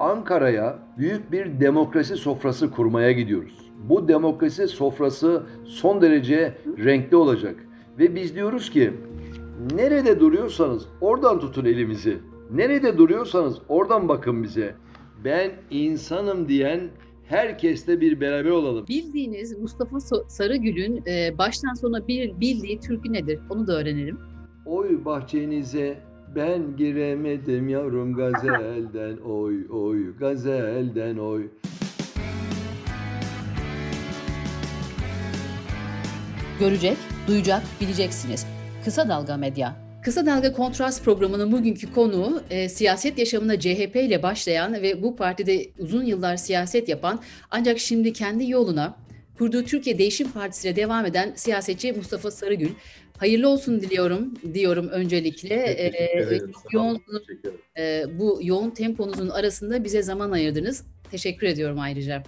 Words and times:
Ankara'ya 0.00 0.78
büyük 0.98 1.32
bir 1.32 1.60
demokrasi 1.60 2.16
sofrası 2.16 2.70
kurmaya 2.70 3.12
gidiyoruz. 3.12 3.70
Bu 3.88 4.08
demokrasi 4.08 4.68
sofrası 4.68 5.42
son 5.64 6.00
derece 6.00 6.54
renkli 6.78 7.16
olacak. 7.16 7.56
Ve 7.98 8.14
biz 8.14 8.34
diyoruz 8.34 8.70
ki 8.70 8.92
nerede 9.74 10.20
duruyorsanız 10.20 10.86
oradan 11.00 11.40
tutun 11.40 11.64
elimizi. 11.64 12.18
Nerede 12.50 12.98
duruyorsanız 12.98 13.58
oradan 13.68 14.08
bakın 14.08 14.42
bize. 14.42 14.74
Ben 15.24 15.50
insanım 15.70 16.48
diyen 16.48 16.80
herkesle 17.24 18.00
bir 18.00 18.20
beraber 18.20 18.50
olalım. 18.50 18.86
Bildiğiniz 18.88 19.58
Mustafa 19.58 20.00
Sarıgül'ün 20.28 21.02
e, 21.06 21.38
baştan 21.38 21.74
sona 21.74 22.08
bir 22.08 22.40
bildiği 22.40 22.80
türkü 22.80 23.12
nedir? 23.12 23.40
Onu 23.50 23.66
da 23.66 23.80
öğrenelim. 23.80 24.18
Oy 24.66 25.04
bahçenize 25.04 25.98
ben 26.36 26.76
giremedim 26.76 27.68
yavrum 27.68 28.14
gazelden 28.14 29.16
oy 29.16 29.66
oy 29.70 30.18
gazelden 30.18 31.16
oy. 31.16 31.50
Görecek, 36.60 36.96
duyacak, 37.28 37.62
bileceksiniz. 37.80 38.46
Kısa 38.84 39.08
Dalga 39.08 39.36
Medya. 39.36 39.76
Kısa 40.02 40.26
Dalga 40.26 40.52
Kontrast 40.52 41.04
programının 41.04 41.52
bugünkü 41.52 41.92
konuğu 41.92 42.42
e, 42.50 42.68
siyaset 42.68 43.18
yaşamına 43.18 43.60
CHP 43.60 43.96
ile 43.96 44.22
başlayan 44.22 44.72
ve 44.72 45.02
bu 45.02 45.16
partide 45.16 45.66
uzun 45.78 46.04
yıllar 46.04 46.36
siyaset 46.36 46.88
yapan 46.88 47.20
ancak 47.50 47.78
şimdi 47.78 48.12
kendi 48.12 48.50
yoluna 48.50 48.96
kurduğu 49.38 49.64
Türkiye 49.64 49.98
Değişim 49.98 50.30
Partisi 50.30 50.68
ile 50.68 50.76
devam 50.76 51.06
eden 51.06 51.32
siyasetçi 51.34 51.92
Mustafa 51.92 52.30
Sarıgül. 52.30 52.70
Hayırlı 53.18 53.48
olsun 53.48 53.80
diliyorum 53.80 54.34
diyorum 54.54 54.88
öncelikle. 54.88 55.54
Ee, 55.54 56.40
yoğun, 56.72 57.02
e, 57.78 58.04
bu 58.18 58.40
yoğun 58.42 58.70
temponuzun 58.70 59.28
arasında 59.28 59.84
bize 59.84 60.02
zaman 60.02 60.30
ayırdınız. 60.30 60.84
Teşekkür 61.10 61.46
ediyorum 61.46 61.78
ayrıca. 61.78 62.22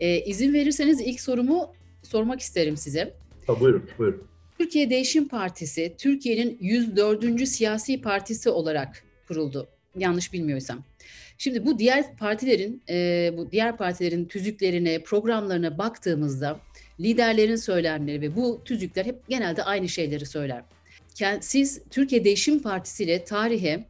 E, 0.00 0.20
izin 0.24 0.54
verirseniz 0.54 1.00
ilk 1.00 1.20
sorumu 1.20 1.72
sormak 2.02 2.40
isterim 2.40 2.76
size. 2.76 3.14
Ha, 3.46 3.60
buyurun, 3.60 3.90
buyurun. 3.98 4.22
Türkiye 4.58 4.90
Değişim 4.90 5.28
Partisi, 5.28 5.94
Türkiye'nin 5.98 6.58
104. 6.60 7.46
siyasi 7.46 8.00
partisi 8.00 8.50
olarak 8.50 9.04
kuruldu. 9.28 9.68
Yanlış 9.98 10.32
bilmiyorsam. 10.32 10.84
Şimdi 11.38 11.66
bu 11.66 11.78
diğer 11.78 12.16
partilerin, 12.16 12.82
e, 12.88 13.30
bu 13.36 13.50
diğer 13.50 13.76
partilerin 13.76 14.24
tüzüklerine, 14.24 15.02
programlarına 15.02 15.78
baktığımızda 15.78 16.60
liderlerin 17.00 17.56
söylemleri 17.56 18.20
ve 18.20 18.36
bu 18.36 18.62
tüzükler 18.64 19.04
hep 19.04 19.28
genelde 19.28 19.62
aynı 19.62 19.88
şeyleri 19.88 20.26
söyler. 20.26 20.64
Siz 21.40 21.82
Türkiye 21.90 22.24
Değişim 22.24 22.62
Partisi 22.62 23.04
ile 23.04 23.24
tarihe 23.24 23.84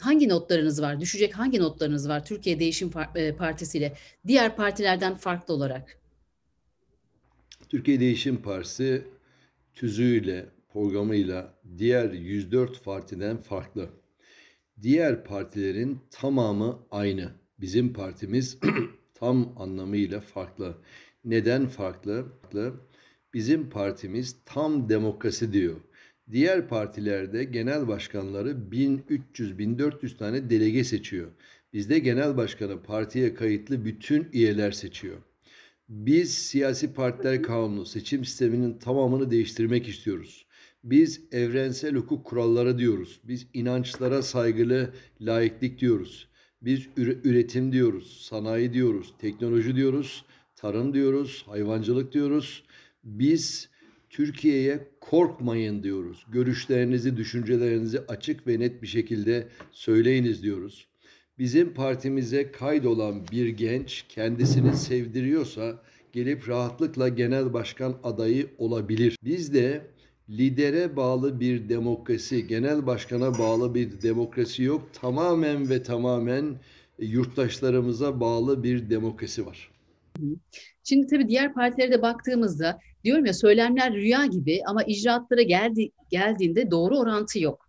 hangi 0.00 0.28
notlarınız 0.28 0.82
var? 0.82 1.00
Düşecek 1.00 1.38
hangi 1.38 1.60
notlarınız 1.60 2.08
var 2.08 2.24
Türkiye 2.24 2.60
Değişim 2.60 2.90
e, 3.14 3.32
Partisi 3.32 3.78
ile 3.78 3.92
diğer 4.26 4.56
partilerden 4.56 5.14
farklı 5.14 5.54
olarak? 5.54 5.98
Türkiye 7.68 8.00
Değişim 8.00 8.42
Partisi 8.42 9.04
tüzüğüyle, 9.74 10.46
programıyla 10.72 11.54
diğer 11.78 12.10
104 12.10 12.84
partiden 12.84 13.36
farklı. 13.36 13.90
Diğer 14.82 15.24
partilerin 15.24 16.00
tamamı 16.10 16.78
aynı. 16.90 17.32
Bizim 17.60 17.92
partimiz 17.92 18.58
tam 19.14 19.52
anlamıyla 19.58 20.20
farklı. 20.20 20.78
Neden 21.24 21.66
farklı? 21.66 22.26
Bizim 23.34 23.70
partimiz 23.70 24.36
tam 24.44 24.88
demokrasi 24.88 25.52
diyor. 25.52 25.76
Diğer 26.32 26.68
partilerde 26.68 27.44
genel 27.44 27.88
başkanları 27.88 28.50
1300-1400 28.50 30.16
tane 30.16 30.50
delege 30.50 30.84
seçiyor. 30.84 31.28
Bizde 31.72 31.98
genel 31.98 32.36
başkanı 32.36 32.82
partiye 32.82 33.34
kayıtlı 33.34 33.84
bütün 33.84 34.28
üyeler 34.32 34.72
seçiyor. 34.72 35.16
Biz 35.88 36.34
siyasi 36.34 36.94
partiler 36.94 37.42
kanunu 37.42 37.86
seçim 37.86 38.24
sisteminin 38.24 38.78
tamamını 38.78 39.30
değiştirmek 39.30 39.88
istiyoruz. 39.88 40.46
Biz 40.84 41.20
evrensel 41.32 41.94
hukuk 41.94 42.24
kuralları 42.24 42.78
diyoruz. 42.78 43.20
Biz 43.24 43.46
inançlara 43.54 44.22
saygılı 44.22 44.90
laiklik 45.20 45.80
diyoruz. 45.80 46.28
Biz 46.62 46.88
üretim 46.96 47.72
diyoruz, 47.72 48.20
sanayi 48.22 48.72
diyoruz, 48.72 49.14
teknoloji 49.18 49.76
diyoruz, 49.76 50.24
tarım 50.60 50.94
diyoruz, 50.94 51.44
hayvancılık 51.46 52.12
diyoruz. 52.12 52.62
Biz 53.04 53.68
Türkiye'ye 54.10 54.88
korkmayın 55.00 55.82
diyoruz. 55.82 56.26
Görüşlerinizi, 56.32 57.16
düşüncelerinizi 57.16 58.00
açık 58.08 58.46
ve 58.46 58.60
net 58.60 58.82
bir 58.82 58.86
şekilde 58.86 59.48
söyleyiniz 59.72 60.42
diyoruz 60.42 60.88
bizim 61.38 61.74
partimize 61.74 62.52
kaydolan 62.52 63.26
bir 63.32 63.48
genç 63.48 64.04
kendisini 64.08 64.76
sevdiriyorsa 64.76 65.82
gelip 66.12 66.48
rahatlıkla 66.48 67.08
genel 67.08 67.52
başkan 67.52 67.96
adayı 68.02 68.46
olabilir. 68.58 69.18
Biz 69.24 69.54
de 69.54 69.86
lidere 70.28 70.96
bağlı 70.96 71.40
bir 71.40 71.68
demokrasi, 71.68 72.46
genel 72.46 72.86
başkana 72.86 73.38
bağlı 73.38 73.74
bir 73.74 74.02
demokrasi 74.02 74.62
yok. 74.62 74.82
Tamamen 74.92 75.70
ve 75.70 75.82
tamamen 75.82 76.60
yurttaşlarımıza 76.98 78.20
bağlı 78.20 78.62
bir 78.64 78.90
demokrasi 78.90 79.46
var. 79.46 79.70
Şimdi 80.84 81.06
tabii 81.06 81.28
diğer 81.28 81.54
partilere 81.54 81.92
de 81.92 82.02
baktığımızda 82.02 82.78
diyorum 83.04 83.26
ya 83.26 83.34
söylemler 83.34 83.94
rüya 83.94 84.26
gibi 84.26 84.60
ama 84.66 84.82
icraatlara 84.82 85.42
geldi, 85.42 85.90
geldiğinde 86.10 86.70
doğru 86.70 86.98
orantı 86.98 87.40
yok. 87.40 87.68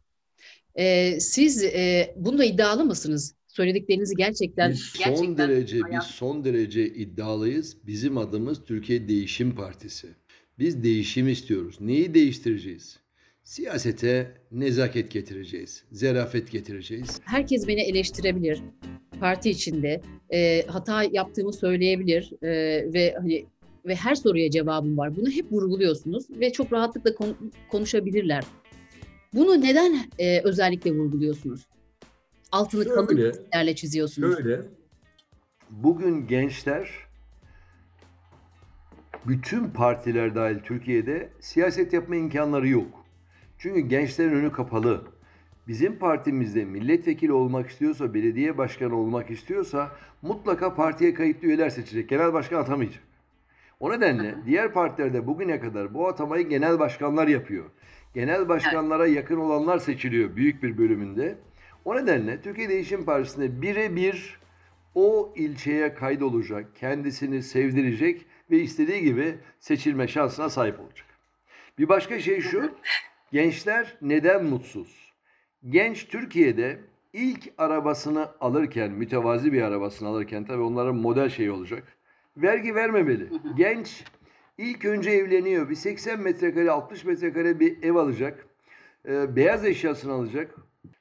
Ee, 0.75 1.19
siz 1.19 1.63
e, 1.63 2.13
bunda 2.17 2.45
iddialı 2.45 2.85
mısınız? 2.85 3.35
söylediklerinizi 3.59 4.15
gerçekten 4.15 4.71
biz 4.71 4.79
son 4.79 5.05
gerçekten 5.05 5.37
derece 5.49 5.79
hayat... 5.79 6.03
biz 6.03 6.09
son 6.09 6.43
derece 6.43 6.85
iddialıyız. 6.87 7.77
Bizim 7.87 8.17
adımız 8.17 8.63
Türkiye 8.63 9.07
Değişim 9.07 9.55
Partisi. 9.55 10.07
Biz 10.59 10.83
değişim 10.83 11.29
istiyoruz. 11.29 11.77
Neyi 11.81 12.13
değiştireceğiz? 12.13 12.99
Siyasete 13.49 14.31
nezaket 14.51 15.11
getireceğiz, 15.11 15.83
zerafet 15.91 16.51
getireceğiz. 16.51 17.21
Herkes 17.25 17.67
beni 17.67 17.81
eleştirebilir 17.81 18.61
parti 19.19 19.49
içinde. 19.49 20.01
E, 20.29 20.65
hata 20.67 21.03
yaptığımı 21.03 21.53
söyleyebilir 21.53 22.33
e, 22.41 22.49
ve 22.93 23.13
hani 23.17 23.45
ve 23.85 23.95
her 23.95 24.15
soruya 24.15 24.51
cevabım 24.51 24.97
var. 24.97 25.15
Bunu 25.15 25.29
hep 25.29 25.51
vurguluyorsunuz 25.51 26.29
ve 26.29 26.51
çok 26.51 26.73
rahatlıkla 26.73 27.15
kon- 27.15 27.51
konuşabilirler. 27.71 28.43
Bunu 29.33 29.61
neden 29.61 29.99
e, 30.19 30.41
özellikle 30.41 30.91
vurguluyorsunuz? 30.91 31.67
altını 32.51 32.83
şöyle, 32.83 32.95
kalın 32.95 33.31
çizgilerle 33.31 33.75
çiziyorsunuz. 33.75 34.37
Şöyle. 34.37 34.61
Bugün 35.69 36.27
gençler 36.27 36.89
bütün 39.27 39.69
partiler 39.69 40.35
dahil 40.35 40.59
Türkiye'de 40.59 41.29
siyaset 41.39 41.93
yapma 41.93 42.15
imkanları 42.15 42.67
yok. 42.67 42.98
Çünkü 43.59 43.79
gençlerin 43.79 44.33
önü 44.33 44.51
kapalı. 44.51 45.03
Bizim 45.67 45.99
partimizde 45.99 46.65
milletvekili 46.65 47.33
olmak 47.33 47.69
istiyorsa, 47.69 48.13
belediye 48.13 48.57
başkanı 48.57 48.95
olmak 48.95 49.31
istiyorsa 49.31 49.91
mutlaka 50.21 50.75
partiye 50.75 51.13
kayıtlı 51.13 51.47
üyeler 51.47 51.69
seçecek. 51.69 52.09
Genel 52.09 52.33
başkan 52.33 52.57
atamayacak. 52.57 53.03
O 53.79 53.91
nedenle 53.91 54.35
diğer 54.45 54.73
partilerde 54.73 55.27
bugüne 55.27 55.59
kadar 55.59 55.93
bu 55.93 56.07
atamayı 56.07 56.49
genel 56.49 56.79
başkanlar 56.79 57.27
yapıyor. 57.27 57.65
Genel 58.13 58.49
başkanlara 58.49 59.07
yakın 59.07 59.37
olanlar 59.37 59.79
seçiliyor 59.79 60.35
büyük 60.35 60.63
bir 60.63 60.77
bölümünde. 60.77 61.37
O 61.85 61.95
nedenle 61.95 62.41
Türkiye 62.41 62.69
Değişim 62.69 63.05
Partisi'nde 63.05 63.61
birebir 63.61 64.39
o 64.95 65.33
ilçeye 65.35 65.93
kaydolacak, 65.93 66.75
kendisini 66.75 67.43
sevdirecek 67.43 68.25
ve 68.51 68.59
istediği 68.59 69.01
gibi 69.01 69.35
seçilme 69.59 70.07
şansına 70.07 70.49
sahip 70.49 70.79
olacak. 70.79 71.07
Bir 71.77 71.89
başka 71.89 72.19
şey 72.19 72.41
şu, 72.41 72.71
gençler 73.31 73.97
neden 74.01 74.45
mutsuz? 74.45 75.13
Genç 75.69 76.07
Türkiye'de 76.07 76.79
ilk 77.13 77.53
arabasını 77.57 78.27
alırken, 78.39 78.91
mütevazi 78.91 79.53
bir 79.53 79.61
arabasını 79.61 80.07
alırken 80.09 80.45
tabii 80.45 80.61
onların 80.61 80.95
model 80.95 81.29
şeyi 81.29 81.51
olacak. 81.51 81.83
Vergi 82.37 82.75
vermemeli. 82.75 83.29
Genç 83.57 84.03
ilk 84.57 84.85
önce 84.85 85.09
evleniyor. 85.09 85.69
Bir 85.69 85.75
80 85.75 86.19
metrekare, 86.19 86.71
60 86.71 87.05
metrekare 87.05 87.59
bir 87.59 87.83
ev 87.83 87.95
alacak. 87.95 88.45
Ee, 89.07 89.35
beyaz 89.35 89.65
eşyasını 89.65 90.13
alacak. 90.13 90.55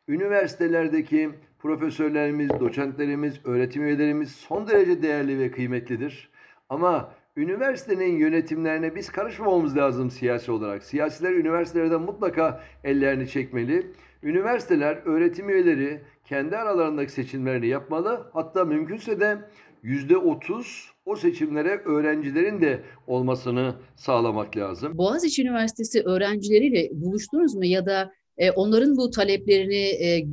Üniversitelerdeki 0.09 1.31
profesörlerimiz, 1.59 2.51
doçentlerimiz, 2.61 3.41
öğretim 3.45 3.85
üyelerimiz 3.85 4.31
son 4.31 4.67
derece 4.69 5.03
değerli 5.03 5.39
ve 5.39 5.51
kıymetlidir. 5.51 6.31
Ama 6.69 7.15
üniversitenin 7.39 8.19
yönetimlerine 8.19 8.95
biz 8.95 9.13
karışmamamız 9.13 9.77
lazım 9.77 10.11
siyasi 10.11 10.53
olarak. 10.53 10.85
Siyasiler 10.85 11.33
üniversitelerden 11.33 12.01
mutlaka 12.01 12.61
ellerini 12.85 13.29
çekmeli. 13.29 13.87
Üniversiteler, 14.23 15.03
öğretim 15.05 15.51
üyeleri 15.51 16.01
kendi 16.25 16.57
aralarındaki 16.57 17.13
seçimlerini 17.13 17.67
yapmalı. 17.67 18.31
Hatta 18.33 18.65
mümkünse 18.65 19.21
de 19.21 19.39
yüzde 19.83 20.17
otuz 20.17 20.91
o 21.05 21.17
seçimlere 21.17 21.83
öğrencilerin 21.85 22.61
de 22.61 22.83
olmasını 23.07 23.75
sağlamak 23.97 24.57
lazım. 24.57 24.99
Boğaziçi 24.99 25.43
Üniversitesi 25.43 26.03
öğrencileriyle 26.03 26.89
buluştunuz 26.93 27.55
mu 27.55 27.65
ya 27.65 27.87
da 27.87 28.13
e, 28.39 28.51
onların 28.51 28.97
bu 28.97 29.11
taleplerini 29.11 29.85
e, 30.05 30.27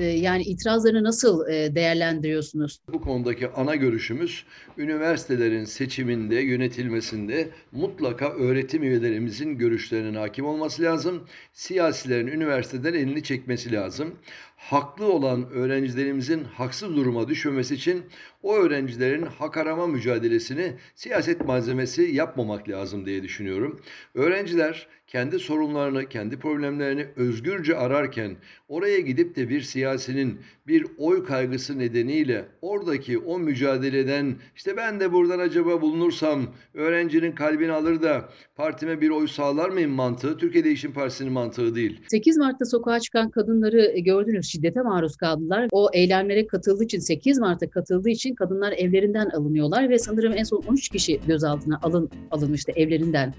yani 0.00 0.42
itirazlarını 0.42 1.04
nasıl 1.04 1.48
e, 1.48 1.74
değerlendiriyorsunuz? 1.74 2.78
Bu 2.92 3.00
konudaki 3.00 3.48
ana 3.48 3.74
görüşümüz 3.74 4.44
üniversitelerin 4.78 5.64
seçiminde, 5.64 6.34
yönetilmesinde 6.34 7.48
mutlaka 7.72 8.32
öğretim 8.32 8.82
üyelerimizin 8.82 9.58
görüşlerinin 9.58 10.14
hakim 10.14 10.46
olması 10.46 10.82
lazım. 10.82 11.24
Siyasilerin 11.52 12.26
üniversiteden 12.26 12.94
elini 12.94 13.22
çekmesi 13.22 13.72
lazım. 13.72 14.14
Haklı 14.56 15.12
olan 15.12 15.50
öğrencilerimizin 15.50 16.44
haksız 16.44 16.96
duruma 16.96 17.28
düşmemesi 17.28 17.74
için 17.74 18.04
o 18.42 18.56
öğrencilerin 18.56 19.22
hak 19.22 19.56
arama 19.56 19.86
mücadelesini 19.86 20.72
siyaset 20.94 21.44
malzemesi 21.44 22.02
yapmamak 22.02 22.68
lazım 22.68 23.06
diye 23.06 23.22
düşünüyorum. 23.22 23.80
Öğrenciler 24.14 24.88
kendi 25.08 25.38
sorunlarını, 25.38 26.08
kendi 26.08 26.38
problemlerini 26.38 27.06
özgürce 27.16 27.76
ararken 27.76 28.36
oraya 28.68 29.00
gidip 29.00 29.36
de 29.36 29.48
bir 29.48 29.60
siyasinin 29.60 30.40
bir 30.66 30.86
oy 30.98 31.24
kaygısı 31.24 31.78
nedeniyle 31.78 32.44
oradaki 32.62 33.18
o 33.18 33.38
mücadeleden 33.38 34.36
işte 34.56 34.76
ben 34.76 35.00
de 35.00 35.12
buradan 35.12 35.38
acaba 35.38 35.80
bulunursam 35.80 36.46
öğrencinin 36.74 37.32
kalbini 37.32 37.72
alır 37.72 38.02
da 38.02 38.28
partime 38.56 39.00
bir 39.00 39.10
oy 39.10 39.28
sağlar 39.28 39.68
mıyım 39.68 39.90
mantığı 39.90 40.36
Türkiye 40.36 40.64
Değişim 40.64 40.92
Partisi'nin 40.92 41.32
mantığı 41.32 41.74
değil. 41.74 42.00
8 42.08 42.36
Mart'ta 42.36 42.64
sokağa 42.64 43.00
çıkan 43.00 43.30
kadınları 43.30 43.98
gördünüz 43.98 44.46
şiddete 44.46 44.80
maruz 44.80 45.16
kaldılar. 45.16 45.68
O 45.72 45.88
eylemlere 45.92 46.46
katıldığı 46.46 46.84
için 46.84 46.98
8 46.98 47.38
Mart'ta 47.38 47.70
katıldığı 47.70 48.10
için 48.10 48.27
kadınlar 48.34 48.72
evlerinden 48.72 49.28
alınıyorlar 49.30 49.90
ve 49.90 49.98
sanırım 49.98 50.32
en 50.32 50.44
son 50.44 50.62
13 50.68 50.88
kişi 50.88 51.20
gözaltına 51.26 51.78
alın 51.82 52.10
alınmıştı 52.30 52.72
evlerinden. 52.76 53.34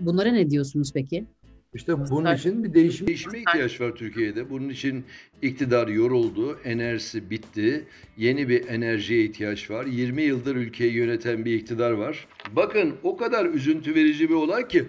Bunlara 0.00 0.32
ne 0.32 0.50
diyorsunuz 0.50 0.92
peki? 0.94 1.26
İşte 1.74 2.10
bunun 2.10 2.34
için 2.34 2.64
bir 2.64 2.74
değişim, 2.74 3.06
değişime 3.06 3.38
ihtiyaç 3.38 3.80
var 3.80 3.94
Türkiye'de. 3.94 4.50
Bunun 4.50 4.68
için 4.68 5.04
iktidar 5.42 5.88
yoruldu, 5.88 6.58
enerjisi 6.64 7.30
bitti. 7.30 7.84
Yeni 8.16 8.48
bir 8.48 8.68
enerjiye 8.68 9.24
ihtiyaç 9.24 9.70
var. 9.70 9.86
20 9.86 10.22
yıldır 10.22 10.56
ülkeyi 10.56 10.92
yöneten 10.92 11.44
bir 11.44 11.54
iktidar 11.54 11.90
var. 11.90 12.28
Bakın 12.56 12.94
o 13.02 13.16
kadar 13.16 13.46
üzüntü 13.46 13.94
verici 13.94 14.28
bir 14.28 14.34
olay 14.34 14.68
ki 14.68 14.84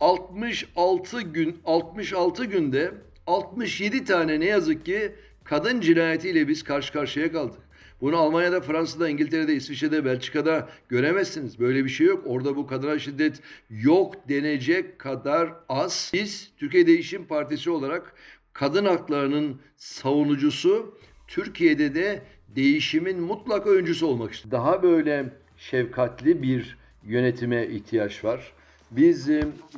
66 0.00 1.20
gün 1.22 1.56
66 1.64 2.44
günde 2.44 2.94
67 3.26 4.04
tane 4.04 4.40
ne 4.40 4.44
yazık 4.44 4.86
ki 4.86 5.12
kadın 5.44 5.80
cinayetiyle 5.80 6.48
biz 6.48 6.62
karşı 6.62 6.92
karşıya 6.92 7.32
kaldık. 7.32 7.67
Bunu 8.00 8.16
Almanya'da, 8.16 8.60
Fransa'da, 8.60 9.08
İngiltere'de, 9.08 9.54
İsviçre'de, 9.54 10.04
Belçika'da 10.04 10.68
göremezsiniz. 10.88 11.58
Böyle 11.58 11.84
bir 11.84 11.90
şey 11.90 12.06
yok. 12.06 12.22
Orada 12.26 12.56
bu 12.56 12.66
kadar 12.66 12.98
şiddet 12.98 13.40
yok 13.70 14.28
denecek 14.28 14.98
kadar 14.98 15.52
az. 15.68 16.10
Biz 16.14 16.50
Türkiye 16.56 16.86
Değişim 16.86 17.26
Partisi 17.26 17.70
olarak 17.70 18.14
kadın 18.52 18.84
haklarının 18.84 19.60
savunucusu, 19.76 20.98
Türkiye'de 21.28 21.94
de 21.94 22.22
değişimin 22.56 23.20
mutlak 23.20 23.66
öncüsü 23.66 24.04
olmak 24.04 24.32
istiyoruz. 24.32 24.52
Daha 24.52 24.82
böyle 24.82 25.24
şefkatli 25.56 26.42
bir 26.42 26.76
yönetime 27.06 27.66
ihtiyaç 27.66 28.24
var. 28.24 28.52
Biz 28.90 29.30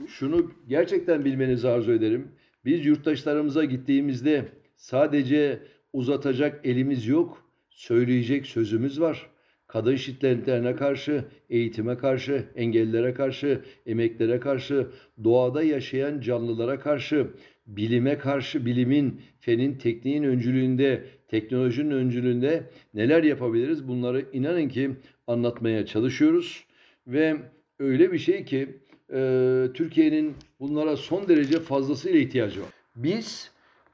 şunu 0.09 0.53
gerçekten 0.69 1.25
bilmenizi 1.25 1.69
arzu 1.69 1.93
ederim. 1.93 2.29
Biz 2.65 2.87
yurttaşlarımıza 2.87 3.65
gittiğimizde 3.65 4.49
sadece 4.77 5.63
uzatacak 5.93 6.61
elimiz 6.67 7.07
yok 7.07 7.50
söyleyecek 7.71 8.47
sözümüz 8.47 9.01
var. 9.01 9.31
Kadın 9.67 9.97
şiddetlerine 9.97 10.77
karşı, 10.77 11.25
eğitime 11.51 11.99
karşı, 11.99 12.45
engellilere 12.57 13.15
karşı, 13.15 13.61
emeklere 13.87 14.41
karşı, 14.41 14.87
doğada 15.25 15.63
yaşayan 15.63 16.21
canlılara 16.21 16.79
karşı, 16.79 17.27
bilime 17.67 18.19
karşı, 18.19 18.67
bilimin, 18.67 19.21
fenin, 19.41 19.75
tekniğin 19.75 20.23
öncülüğünde, 20.23 21.05
teknolojinin 21.29 21.91
öncülüğünde 21.91 22.65
neler 22.95 23.23
yapabiliriz? 23.23 23.89
Bunları 23.89 24.25
inanın 24.33 24.69
ki 24.69 24.91
anlatmaya 25.27 25.87
çalışıyoruz. 25.87 26.65
Ve 27.07 27.37
öyle 27.79 28.13
bir 28.13 28.19
şey 28.19 28.45
ki 28.45 28.69
e, 29.13 29.67
Türkiye'nin 29.75 30.35
bunlara 30.61 30.97
son 30.97 31.29
derece 31.29 31.61
fazlasıyla 31.61 32.21
ihtiyacı 32.21 32.61
var. 32.61 32.69
Biz 32.97 33.51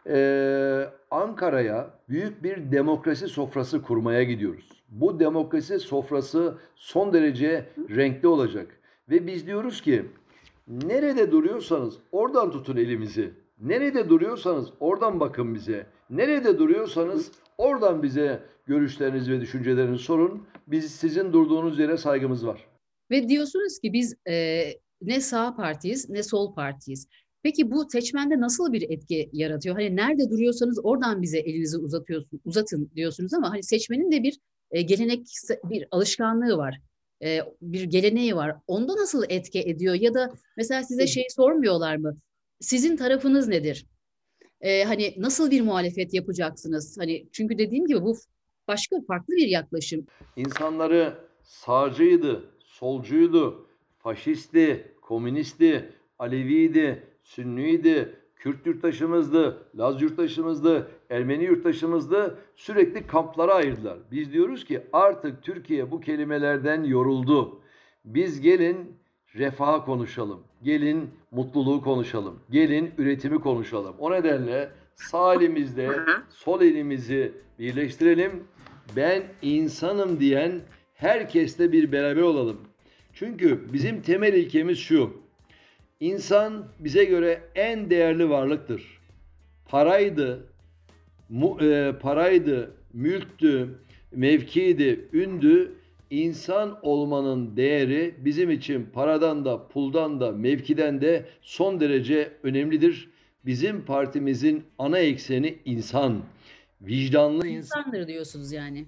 e, 0.09 0.89
Ankara'ya 1.11 1.91
büyük 2.09 2.43
bir 2.43 2.73
demokrasi 2.73 3.29
sofrası 3.29 3.83
kurmaya 3.83 4.23
gidiyoruz. 4.23 4.69
Bu 4.89 5.21
demokrasi 5.21 5.79
sofrası 5.79 6.59
son 6.77 7.13
derece 7.13 7.67
renkli 7.91 8.29
olacak. 8.29 8.81
Ve 9.11 9.27
biz 9.27 9.47
diyoruz 9.47 9.81
ki 9.81 10.07
nerede 10.69 11.33
duruyorsanız 11.33 11.99
oradan 12.13 12.51
tutun 12.51 12.77
elimizi. 12.77 13.31
Nerede 13.61 14.09
duruyorsanız 14.09 14.69
oradan 14.81 15.21
bakın 15.21 15.55
bize. 15.55 15.87
Nerede 16.11 16.59
duruyorsanız 16.59 17.33
oradan 17.59 18.03
bize 18.03 18.43
görüşlerinizi 18.67 19.33
ve 19.33 19.41
düşüncelerinizi 19.41 20.05
sorun. 20.05 20.47
Biz 20.67 20.95
sizin 20.95 21.33
durduğunuz 21.33 21.79
yere 21.79 21.97
saygımız 21.97 22.47
var. 22.47 22.67
Ve 23.11 23.29
diyorsunuz 23.29 23.79
ki 23.79 23.93
biz 23.93 24.15
e, 24.29 24.65
ne 25.03 25.21
sağ 25.21 25.57
partiyiz 25.57 26.11
ne 26.11 26.23
sol 26.23 26.55
partiyiz. 26.55 27.09
Peki 27.47 27.71
bu 27.71 27.91
seçmende 27.91 28.41
nasıl 28.41 28.73
bir 28.73 28.91
etki 28.91 29.31
yaratıyor? 29.33 29.77
Hani 29.77 29.97
nerede 29.97 30.31
duruyorsanız 30.31 30.81
oradan 30.83 31.23
bize 31.23 31.39
elinizi 31.39 31.79
uzatıyorsun, 31.79 32.41
uzatın 32.45 32.91
diyorsunuz 32.95 33.35
ama 33.35 33.51
hani 33.51 33.63
seçmenin 33.63 34.13
de 34.13 34.23
bir 34.23 34.39
e, 34.71 34.83
gelenek, 34.83 35.27
bir 35.65 35.89
alışkanlığı 35.91 36.57
var. 36.57 36.81
E, 37.23 37.41
bir 37.63 37.83
geleneği 37.83 38.37
var. 38.37 38.57
Onda 38.67 38.97
nasıl 38.97 39.25
etki 39.29 39.61
ediyor? 39.61 39.95
Ya 39.95 40.15
da 40.15 40.33
mesela 40.57 40.83
size 40.83 41.07
şey 41.07 41.27
sormuyorlar 41.37 41.97
mı? 41.97 42.17
Sizin 42.61 42.97
tarafınız 42.97 43.49
nedir? 43.49 43.87
E, 44.61 44.85
hani 44.85 45.15
nasıl 45.17 45.51
bir 45.51 45.61
muhalefet 45.61 46.15
yapacaksınız? 46.15 46.99
Hani 46.99 47.27
çünkü 47.33 47.59
dediğim 47.59 47.87
gibi 47.87 48.03
bu 48.03 48.17
başka 48.69 48.97
farklı 49.09 49.35
bir 49.35 49.49
yaklaşım. 49.49 50.07
İnsanları 50.37 51.19
sağcıydı, 51.43 52.45
solcuydu, 52.61 53.69
faşisti, 53.99 54.93
komünisti, 55.03 55.93
Aleviydi, 56.19 57.03
Sünniydi, 57.27 58.17
Kürt 58.37 58.67
yurttaşımızdı, 58.67 59.69
Laz 59.79 60.03
yurttaşımızdı, 60.03 60.91
Ermeni 61.11 61.45
yurttaşımızdı 61.45 62.39
sürekli 62.57 63.07
kamplara 63.07 63.55
ayırdılar. 63.55 63.99
Biz 64.11 64.33
diyoruz 64.33 64.65
ki 64.65 64.81
artık 64.93 65.43
Türkiye 65.43 65.91
bu 65.91 66.01
kelimelerden 66.01 66.85
yoruldu. 66.85 67.61
Biz 68.05 68.41
gelin 68.41 68.97
refaha 69.35 69.85
konuşalım. 69.85 70.43
Gelin 70.63 71.11
mutluluğu 71.31 71.83
konuşalım. 71.83 72.41
Gelin 72.51 72.91
üretimi 72.99 73.41
konuşalım. 73.41 73.97
O 73.99 74.13
nedenle 74.13 74.71
sağ 74.95 75.35
elimizde 75.35 75.91
sol 76.31 76.63
elimizi 76.63 77.33
birleştirelim. 77.59 78.45
Ben 78.97 79.23
insanım 79.43 80.21
diyen 80.21 80.61
herkesle 80.95 81.73
bir 81.73 81.93
beraber 81.93 82.23
olalım. 82.23 82.61
Çünkü 83.13 83.73
bizim 83.73 84.03
temel 84.03 84.33
ilkemiz 84.33 84.79
şu. 84.79 85.26
İnsan 86.01 86.65
bize 86.79 87.05
göre 87.05 87.41
en 87.55 87.91
değerli 87.91 88.31
varlıktır. 88.31 89.01
Paraydı, 89.69 90.47
mu, 91.29 91.59
e, 91.63 91.93
paraydı, 92.01 92.71
mülktü, 92.93 93.79
mevkiydi, 94.13 95.09
ündü. 95.13 95.73
İnsan 96.11 96.79
olmanın 96.83 97.57
değeri 97.57 98.15
bizim 98.19 98.51
için 98.51 98.87
paradan 98.93 99.45
da, 99.45 99.69
puldan 99.69 100.21
da, 100.21 100.33
mevkiden 100.33 101.01
de 101.01 101.25
son 101.43 101.81
derece 101.81 102.33
önemlidir. 102.43 103.11
Bizim 103.47 103.85
partimizin 103.85 104.65
ana 104.79 104.99
ekseni 104.99 105.59
insan. 105.65 106.23
Vicdanlı 106.81 107.47
insan. 107.47 107.81
İnsandır 107.81 108.09
diyorsunuz 108.09 108.53
yani. 108.53 108.85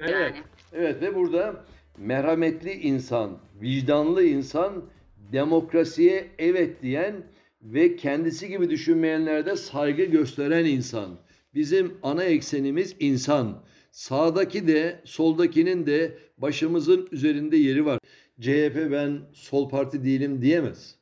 Evet. 0.00 0.10
Yani. 0.12 0.36
Evet 0.72 1.02
ve 1.02 1.14
burada 1.14 1.64
merhametli 1.98 2.72
insan, 2.72 3.38
vicdanlı 3.60 4.24
insan 4.24 4.84
demokrasiye 5.32 6.28
evet 6.38 6.82
diyen 6.82 7.14
ve 7.62 7.96
kendisi 7.96 8.48
gibi 8.48 8.70
düşünmeyenlerde 8.70 9.56
saygı 9.56 10.04
gösteren 10.04 10.64
insan. 10.64 11.18
Bizim 11.54 11.94
ana 12.02 12.24
eksenimiz 12.24 12.96
insan. 13.00 13.62
Sağdaki 13.90 14.66
de 14.66 15.00
soldakinin 15.04 15.86
de 15.86 16.18
başımızın 16.38 17.08
üzerinde 17.12 17.56
yeri 17.56 17.84
var. 17.84 17.98
CHP 18.40 18.88
ben 18.90 19.20
sol 19.32 19.68
parti 19.68 20.04
değilim 20.04 20.42
diyemez. 20.42 20.96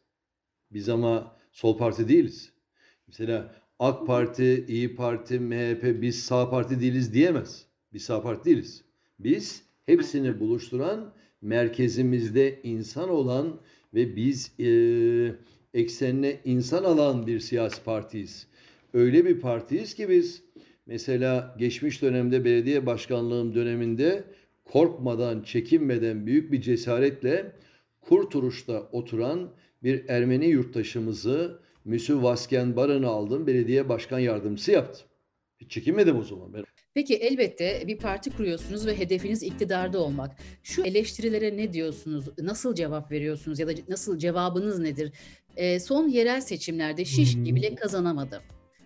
Biz 0.70 0.88
ama 0.88 1.36
sol 1.52 1.78
parti 1.78 2.08
değiliz. 2.08 2.52
Mesela 3.06 3.54
AK 3.78 4.06
Parti, 4.06 4.64
İyi 4.68 4.94
Parti, 4.94 5.40
MHP 5.40 6.02
biz 6.02 6.22
sağ 6.22 6.50
parti 6.50 6.80
değiliz 6.80 7.14
diyemez. 7.14 7.66
Biz 7.92 8.04
sağ 8.04 8.22
parti 8.22 8.44
değiliz. 8.44 8.84
Biz 9.18 9.62
hepsini 9.86 10.40
buluşturan 10.40 11.12
merkezimizde 11.42 12.60
insan 12.62 13.08
olan 13.08 13.60
ve 13.94 14.16
biz 14.16 14.52
e, 14.60 14.68
eksenine 15.74 16.40
insan 16.44 16.84
alan 16.84 17.26
bir 17.26 17.40
siyasi 17.40 17.84
partiyiz. 17.84 18.46
Öyle 18.94 19.24
bir 19.24 19.40
partiyiz 19.40 19.94
ki 19.94 20.08
biz 20.08 20.42
mesela 20.86 21.56
geçmiş 21.58 22.02
dönemde 22.02 22.44
belediye 22.44 22.86
başkanlığım 22.86 23.54
döneminde 23.54 24.24
korkmadan, 24.64 25.42
çekinmeden 25.42 26.26
büyük 26.26 26.52
bir 26.52 26.60
cesaretle 26.60 27.52
Kurturuş'ta 28.00 28.88
oturan 28.92 29.50
bir 29.82 30.08
Ermeni 30.08 30.46
yurttaşımızı 30.46 31.60
Müsü 31.84 32.22
Vasken 32.22 32.76
Baran'ı 32.76 33.08
aldım, 33.08 33.46
belediye 33.46 33.88
başkan 33.88 34.18
yardımcısı 34.18 34.72
yaptım. 34.72 35.06
Hiç 35.58 35.70
çekinmedim 35.70 36.16
o 36.16 36.22
zaman. 36.22 36.52
Ben 36.52 36.64
Peki 36.94 37.14
elbette 37.14 37.82
bir 37.86 37.98
parti 37.98 38.30
kuruyorsunuz 38.30 38.86
ve 38.86 38.98
hedefiniz 38.98 39.42
iktidarda 39.42 39.98
olmak. 39.98 40.36
Şu 40.62 40.82
eleştirilere 40.82 41.56
ne 41.56 41.72
diyorsunuz? 41.72 42.24
Nasıl 42.38 42.74
cevap 42.74 43.10
veriyorsunuz 43.10 43.58
ya 43.58 43.68
da 43.68 43.72
nasıl 43.88 44.18
cevabınız 44.18 44.78
nedir? 44.78 45.12
Ee, 45.56 45.80
son 45.80 46.08
yerel 46.08 46.40
seçimlerde 46.40 47.04
Şişli 47.04 47.54
bile 47.54 47.74
kazanamadı. 47.74 48.42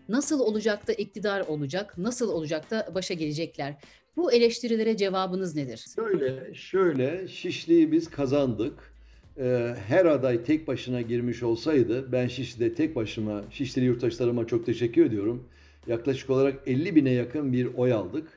Nasıl 0.09 0.41
olacak 0.41 0.89
da 0.89 0.93
iktidar 0.93 1.41
olacak? 1.41 1.99
Nasıl 1.99 2.29
olacak 2.29 2.71
da 2.71 2.93
başa 2.95 3.15
gelecekler? 3.15 3.75
Bu 4.17 4.33
eleştirilere 4.33 4.97
cevabınız 4.97 5.55
nedir? 5.57 5.85
Şöyle, 5.95 6.55
şöyle 6.55 7.29
Şişli'yi 7.29 7.93
biz 7.93 8.11
kazandık. 8.11 8.95
Ee, 9.39 9.75
her 9.87 10.07
aday 10.07 10.45
tek 10.45 10.69
başına 10.69 11.01
girmiş 11.01 11.43
olsaydı 11.43 12.13
ben 12.13 12.27
Şişli'de 12.27 12.75
tek 12.75 12.97
başıma, 12.97 13.45
Şişli 13.51 13.85
yurttaşlarıma 13.85 14.47
çok 14.47 14.67
teşekkür 14.67 15.07
ediyorum. 15.07 15.49
Yaklaşık 15.87 16.31
olarak 16.31 16.55
50 16.67 16.97
bine 16.97 17.11
yakın 17.11 17.53
bir 17.53 17.69
oy 17.77 17.93
aldık. 17.93 18.29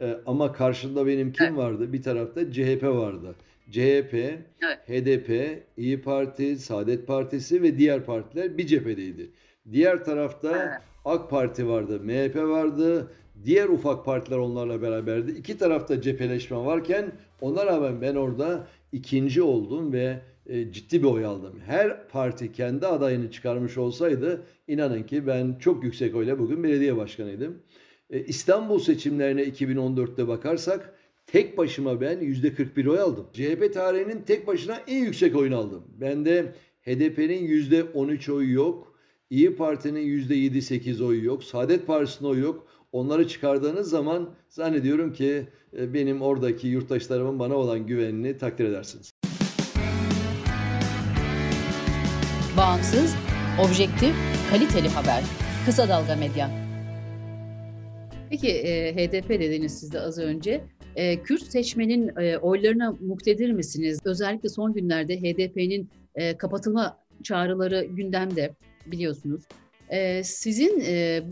Ee, 0.00 0.16
ama 0.26 0.52
karşında 0.52 1.06
benim 1.06 1.32
kim 1.32 1.46
Evet. 1.46 1.56
vardı? 1.56 1.92
Bir 1.92 2.02
tarafta 2.02 2.52
CHP 2.52 2.82
vardı. 2.82 3.34
CHP, 3.70 4.14
Evet. 4.14 4.78
HDP, 4.88 5.58
İyi 5.76 6.02
Parti, 6.02 6.56
Saadet 6.58 7.06
Partisi 7.06 7.62
ve 7.62 7.78
diğer 7.78 8.04
partiler 8.04 8.58
bir 8.58 8.66
cephedeydi. 8.66 9.30
Diğer 9.72 10.04
tarafta 10.04 10.80
AK 11.04 11.30
Parti 11.30 11.68
vardı, 11.68 12.00
MHP 12.00 12.36
vardı, 12.36 13.10
diğer 13.44 13.68
ufak 13.68 14.04
partiler 14.04 14.38
onlarla 14.38 14.82
beraberdi. 14.82 15.30
İki 15.30 15.58
tarafta 15.58 16.00
cepheleşme 16.00 16.56
varken 16.56 17.12
ona 17.40 17.66
rağmen 17.66 18.00
ben 18.00 18.14
orada 18.14 18.66
ikinci 18.92 19.42
oldum 19.42 19.92
ve 19.92 20.18
e, 20.46 20.72
ciddi 20.72 21.02
bir 21.02 21.08
oy 21.08 21.24
aldım. 21.24 21.60
Her 21.66 22.08
parti 22.08 22.52
kendi 22.52 22.86
adayını 22.86 23.30
çıkarmış 23.30 23.78
olsaydı 23.78 24.42
inanın 24.68 25.02
ki 25.02 25.26
ben 25.26 25.56
çok 25.60 25.84
yüksek 25.84 26.14
oyla 26.14 26.38
bugün 26.38 26.62
belediye 26.64 26.96
başkanıydım. 26.96 27.62
E, 28.10 28.24
İstanbul 28.24 28.78
seçimlerine 28.78 29.42
2014'te 29.42 30.28
bakarsak 30.28 30.94
tek 31.26 31.58
başıma 31.58 32.00
ben 32.00 32.18
%41 32.18 32.88
oy 32.88 33.00
aldım. 33.00 33.26
CHP 33.32 33.74
tarihinin 33.74 34.22
tek 34.22 34.46
başına 34.46 34.78
en 34.86 35.04
yüksek 35.04 35.36
oyunu 35.36 35.56
aldım. 35.56 35.84
Bende 36.00 36.54
HDP'nin 36.82 37.48
%13 37.48 38.32
oyu 38.32 38.52
yok. 38.52 38.94
İyi 39.30 39.56
Parti'nin 39.56 40.00
%7-8 40.00 41.04
oyu 41.04 41.24
yok. 41.24 41.44
Saadet 41.44 41.86
Partisi'nin 41.86 42.28
oyu 42.28 42.40
yok. 42.40 42.66
Onları 42.92 43.28
çıkardığınız 43.28 43.90
zaman 43.90 44.34
zannediyorum 44.48 45.12
ki 45.12 45.46
e, 45.78 45.94
benim 45.94 46.22
oradaki 46.22 46.68
yurttaşlarımın 46.68 47.38
bana 47.38 47.54
olan 47.54 47.86
güvenini 47.86 48.38
takdir 48.38 48.64
edersiniz. 48.64 49.09
Bağımsız, 52.56 53.16
objektif, 53.60 54.14
kaliteli 54.50 54.88
haber. 54.88 55.22
Kısa 55.66 55.88
Dalga 55.88 56.16
Medya. 56.16 56.50
Peki 58.30 58.48
e, 58.48 58.94
HDP 58.94 59.28
dediniz 59.28 59.80
siz 59.80 59.92
de 59.92 60.00
az 60.00 60.18
önce. 60.18 60.64
E, 60.96 61.22
Kürt 61.22 61.42
seçmenin 61.42 62.16
e, 62.16 62.38
oylarına 62.38 62.92
muktedir 63.00 63.52
misiniz? 63.52 63.98
Özellikle 64.04 64.48
son 64.48 64.72
günlerde 64.72 65.16
HDP'nin 65.16 65.90
e, 66.14 66.36
kapatılma 66.36 66.98
çağrıları 67.22 67.84
gündemde 67.84 68.54
biliyorsunuz. 68.86 69.42
E, 69.88 70.24
sizin 70.24 70.80
e, 70.86 71.22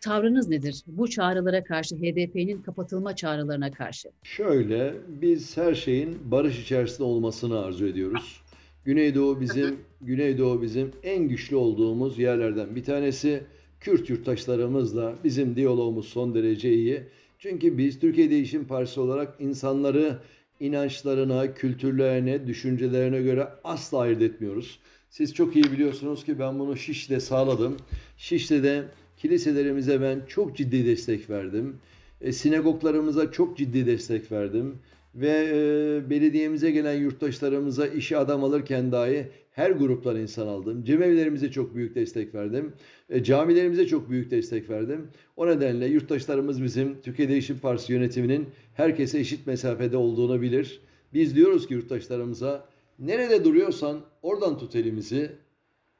tavrınız 0.00 0.48
nedir 0.48 0.82
bu 0.86 1.10
çağrılara 1.10 1.64
karşı, 1.64 1.96
HDP'nin 1.96 2.62
kapatılma 2.62 3.16
çağrılarına 3.16 3.70
karşı? 3.70 4.08
Şöyle 4.22 4.94
biz 5.08 5.56
her 5.56 5.74
şeyin 5.74 6.30
barış 6.30 6.62
içerisinde 6.62 7.04
olmasını 7.04 7.60
arzu 7.60 7.86
ediyoruz. 7.86 8.41
Güneydoğu 8.84 9.40
bizim 9.40 9.76
Güneydoğu 10.00 10.62
bizim 10.62 10.92
en 11.02 11.28
güçlü 11.28 11.56
olduğumuz 11.56 12.18
yerlerden 12.18 12.76
bir 12.76 12.84
tanesi. 12.84 13.42
Kürt 13.80 14.10
yurttaşlarımızla 14.10 15.14
bizim 15.24 15.56
diyalogumuz 15.56 16.08
son 16.08 16.34
derece 16.34 16.72
iyi. 16.72 17.02
Çünkü 17.38 17.78
biz 17.78 18.00
Türkiye 18.00 18.30
Değişim 18.30 18.64
Partisi 18.64 19.00
olarak 19.00 19.34
insanları 19.40 20.18
inançlarına, 20.60 21.54
kültürlerine, 21.54 22.46
düşüncelerine 22.46 23.22
göre 23.22 23.48
asla 23.64 23.98
ayırt 23.98 24.22
etmiyoruz. 24.22 24.78
Siz 25.10 25.34
çok 25.34 25.56
iyi 25.56 25.64
biliyorsunuz 25.64 26.24
ki 26.24 26.38
ben 26.38 26.58
bunu 26.58 26.76
Şişli'de 26.76 27.20
sağladım. 27.20 27.76
Şişli'de 28.16 28.84
kiliselerimize 29.16 30.00
ben 30.00 30.22
çok 30.28 30.56
ciddi 30.56 30.86
destek 30.86 31.30
verdim. 31.30 31.76
E, 32.20 32.32
sinagoglarımıza 32.32 33.32
çok 33.32 33.58
ciddi 33.58 33.86
destek 33.86 34.32
verdim. 34.32 34.78
Ve 35.14 35.50
e, 35.54 36.10
belediyemize 36.10 36.70
gelen 36.70 36.94
yurttaşlarımıza 36.94 37.86
işe 37.86 38.16
adam 38.16 38.44
alırken 38.44 38.92
dahi 38.92 39.28
her 39.50 39.70
gruptan 39.70 40.16
insan 40.16 40.46
aldım. 40.46 40.84
Cemevlerimize 40.84 41.50
çok 41.50 41.74
büyük 41.74 41.94
destek 41.94 42.34
verdim. 42.34 42.72
E, 43.10 43.24
camilerimize 43.24 43.86
çok 43.86 44.10
büyük 44.10 44.30
destek 44.30 44.70
verdim. 44.70 45.08
O 45.36 45.46
nedenle 45.46 45.86
yurttaşlarımız 45.86 46.62
bizim 46.62 47.00
Türkiye 47.00 47.28
Değişim 47.28 47.58
Partisi 47.58 47.92
yönetiminin 47.92 48.46
herkese 48.74 49.18
eşit 49.18 49.46
mesafede 49.46 49.96
olduğunu 49.96 50.42
bilir. 50.42 50.80
Biz 51.14 51.36
diyoruz 51.36 51.66
ki 51.66 51.74
yurttaşlarımıza 51.74 52.68
nerede 52.98 53.44
duruyorsan 53.44 54.00
oradan 54.22 54.58
tut 54.58 54.76
elimizi 54.76 55.30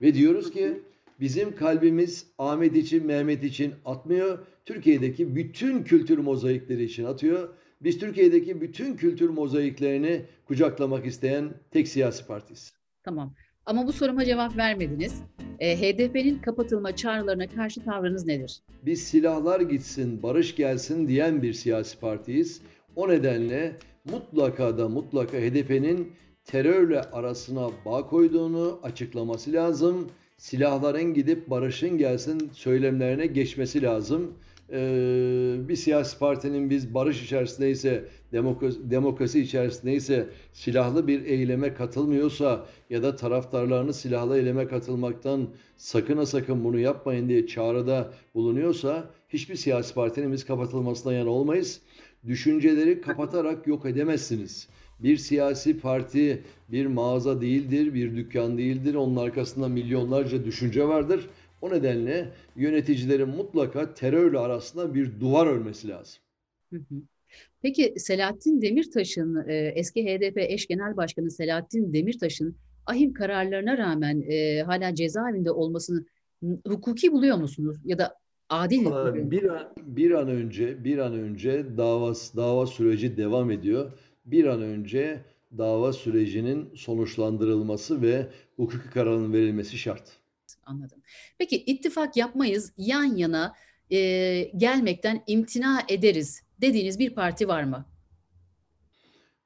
ve 0.00 0.14
diyoruz 0.14 0.50
ki 0.50 0.72
bizim 1.20 1.56
kalbimiz 1.56 2.26
Ahmet 2.38 2.76
için, 2.76 3.06
Mehmet 3.06 3.44
için 3.44 3.74
atmıyor. 3.84 4.38
Türkiye'deki 4.64 5.36
bütün 5.36 5.82
kültür 5.82 6.18
mozaikleri 6.18 6.84
için 6.84 7.04
atıyor. 7.04 7.48
Biz 7.84 7.98
Türkiye'deki 7.98 8.60
bütün 8.60 8.96
kültür 8.96 9.28
mozaiklerini 9.28 10.22
kucaklamak 10.44 11.06
isteyen 11.06 11.50
tek 11.70 11.88
siyasi 11.88 12.26
partiyiz. 12.26 12.72
Tamam. 13.02 13.34
Ama 13.66 13.86
bu 13.86 13.92
soruma 13.92 14.24
cevap 14.24 14.56
vermediniz. 14.56 15.22
E, 15.58 15.76
HDP'nin 15.76 16.38
kapatılma 16.38 16.96
çağrılarına 16.96 17.48
karşı 17.48 17.84
tavrınız 17.84 18.26
nedir? 18.26 18.60
Biz 18.86 19.02
silahlar 19.02 19.60
gitsin, 19.60 20.22
barış 20.22 20.56
gelsin 20.56 21.08
diyen 21.08 21.42
bir 21.42 21.52
siyasi 21.52 22.00
partiyiz. 22.00 22.62
O 22.96 23.08
nedenle 23.08 23.76
mutlaka 24.04 24.78
da 24.78 24.88
mutlaka 24.88 25.36
HDP'nin 25.36 26.12
terörle 26.44 27.00
arasına 27.00 27.70
bağ 27.84 28.06
koyduğunu 28.06 28.80
açıklaması 28.82 29.52
lazım. 29.52 30.10
Silahların 30.38 31.14
gidip 31.14 31.50
barışın 31.50 31.98
gelsin 31.98 32.50
söylemlerine 32.52 33.26
geçmesi 33.26 33.82
lazım. 33.82 34.34
Ee, 34.72 35.56
bir 35.68 35.76
siyasi 35.76 36.18
partinin 36.18 36.70
biz 36.70 36.94
barış 36.94 37.22
içerisindeyse, 37.22 38.04
demokrasi, 38.32 38.90
demokrasi 38.90 39.40
içerisindeyse 39.40 40.28
silahlı 40.52 41.06
bir 41.06 41.24
eyleme 41.24 41.74
katılmıyorsa 41.74 42.66
ya 42.90 43.02
da 43.02 43.16
taraftarlarını 43.16 43.92
silahlı 43.92 44.38
eyleme 44.38 44.68
katılmaktan 44.68 45.48
sakın 45.76 46.16
ha 46.16 46.26
sakın 46.26 46.64
bunu 46.64 46.78
yapmayın 46.78 47.28
diye 47.28 47.46
çağrıda 47.46 48.12
bulunuyorsa 48.34 49.10
hiçbir 49.28 49.56
siyasi 49.56 49.94
partinin 49.94 50.32
biz 50.32 50.46
kapatılmasına 50.46 51.12
yana 51.12 51.30
olmayız. 51.30 51.80
Düşünceleri 52.26 53.00
kapatarak 53.00 53.66
yok 53.66 53.86
edemezsiniz. 53.86 54.68
Bir 55.00 55.16
siyasi 55.16 55.80
parti 55.80 56.42
bir 56.68 56.86
mağaza 56.86 57.40
değildir, 57.40 57.94
bir 57.94 58.16
dükkan 58.16 58.58
değildir. 58.58 58.94
Onun 58.94 59.16
arkasında 59.16 59.68
milyonlarca 59.68 60.44
düşünce 60.44 60.88
vardır. 60.88 61.28
O 61.62 61.70
nedenle 61.70 62.28
yöneticilerin 62.56 63.28
mutlaka 63.28 63.94
terörle 63.94 64.38
arasında 64.38 64.94
bir 64.94 65.20
duvar 65.20 65.46
örmesi 65.46 65.88
lazım. 65.88 66.22
Hı 66.72 66.76
hı. 66.76 66.94
Peki 67.62 67.94
Selahattin 67.96 68.62
Demirtaş'ın 68.62 69.48
e, 69.48 69.54
eski 69.54 70.04
HDP 70.04 70.36
eş 70.36 70.66
genel 70.66 70.96
başkanı 70.96 71.30
Selahattin 71.30 71.92
Demirtaş'ın 71.92 72.56
ahim 72.86 73.12
kararlarına 73.12 73.78
rağmen 73.78 74.20
e, 74.20 74.62
hala 74.62 74.94
cezaevinde 74.94 75.50
olmasını 75.50 76.04
hukuki 76.66 77.12
buluyor 77.12 77.36
musunuz 77.36 77.76
ya 77.84 77.98
da 77.98 78.14
adil 78.48 78.78
mi? 78.78 79.30
Bir 79.30 79.44
an, 79.44 79.72
bir 79.82 80.10
an 80.10 80.28
önce 80.28 80.84
bir 80.84 80.98
an 80.98 81.14
önce 81.14 81.76
davas 81.76 82.36
dava 82.36 82.66
süreci 82.66 83.16
devam 83.16 83.50
ediyor. 83.50 83.92
Bir 84.24 84.44
an 84.44 84.62
önce 84.62 85.20
dava 85.58 85.92
sürecinin 85.92 86.74
sonuçlandırılması 86.74 88.02
ve 88.02 88.26
hukuki 88.56 88.90
kararın 88.90 89.32
verilmesi 89.32 89.78
şart. 89.78 90.21
Anladım. 90.64 91.02
Peki 91.38 91.56
ittifak 91.56 92.16
yapmayız, 92.16 92.72
yan 92.76 93.16
yana 93.16 93.54
e, 93.90 94.50
gelmekten 94.56 95.22
imtina 95.26 95.82
ederiz 95.88 96.42
dediğiniz 96.60 96.98
bir 96.98 97.14
parti 97.14 97.48
var 97.48 97.64
mı? 97.64 97.86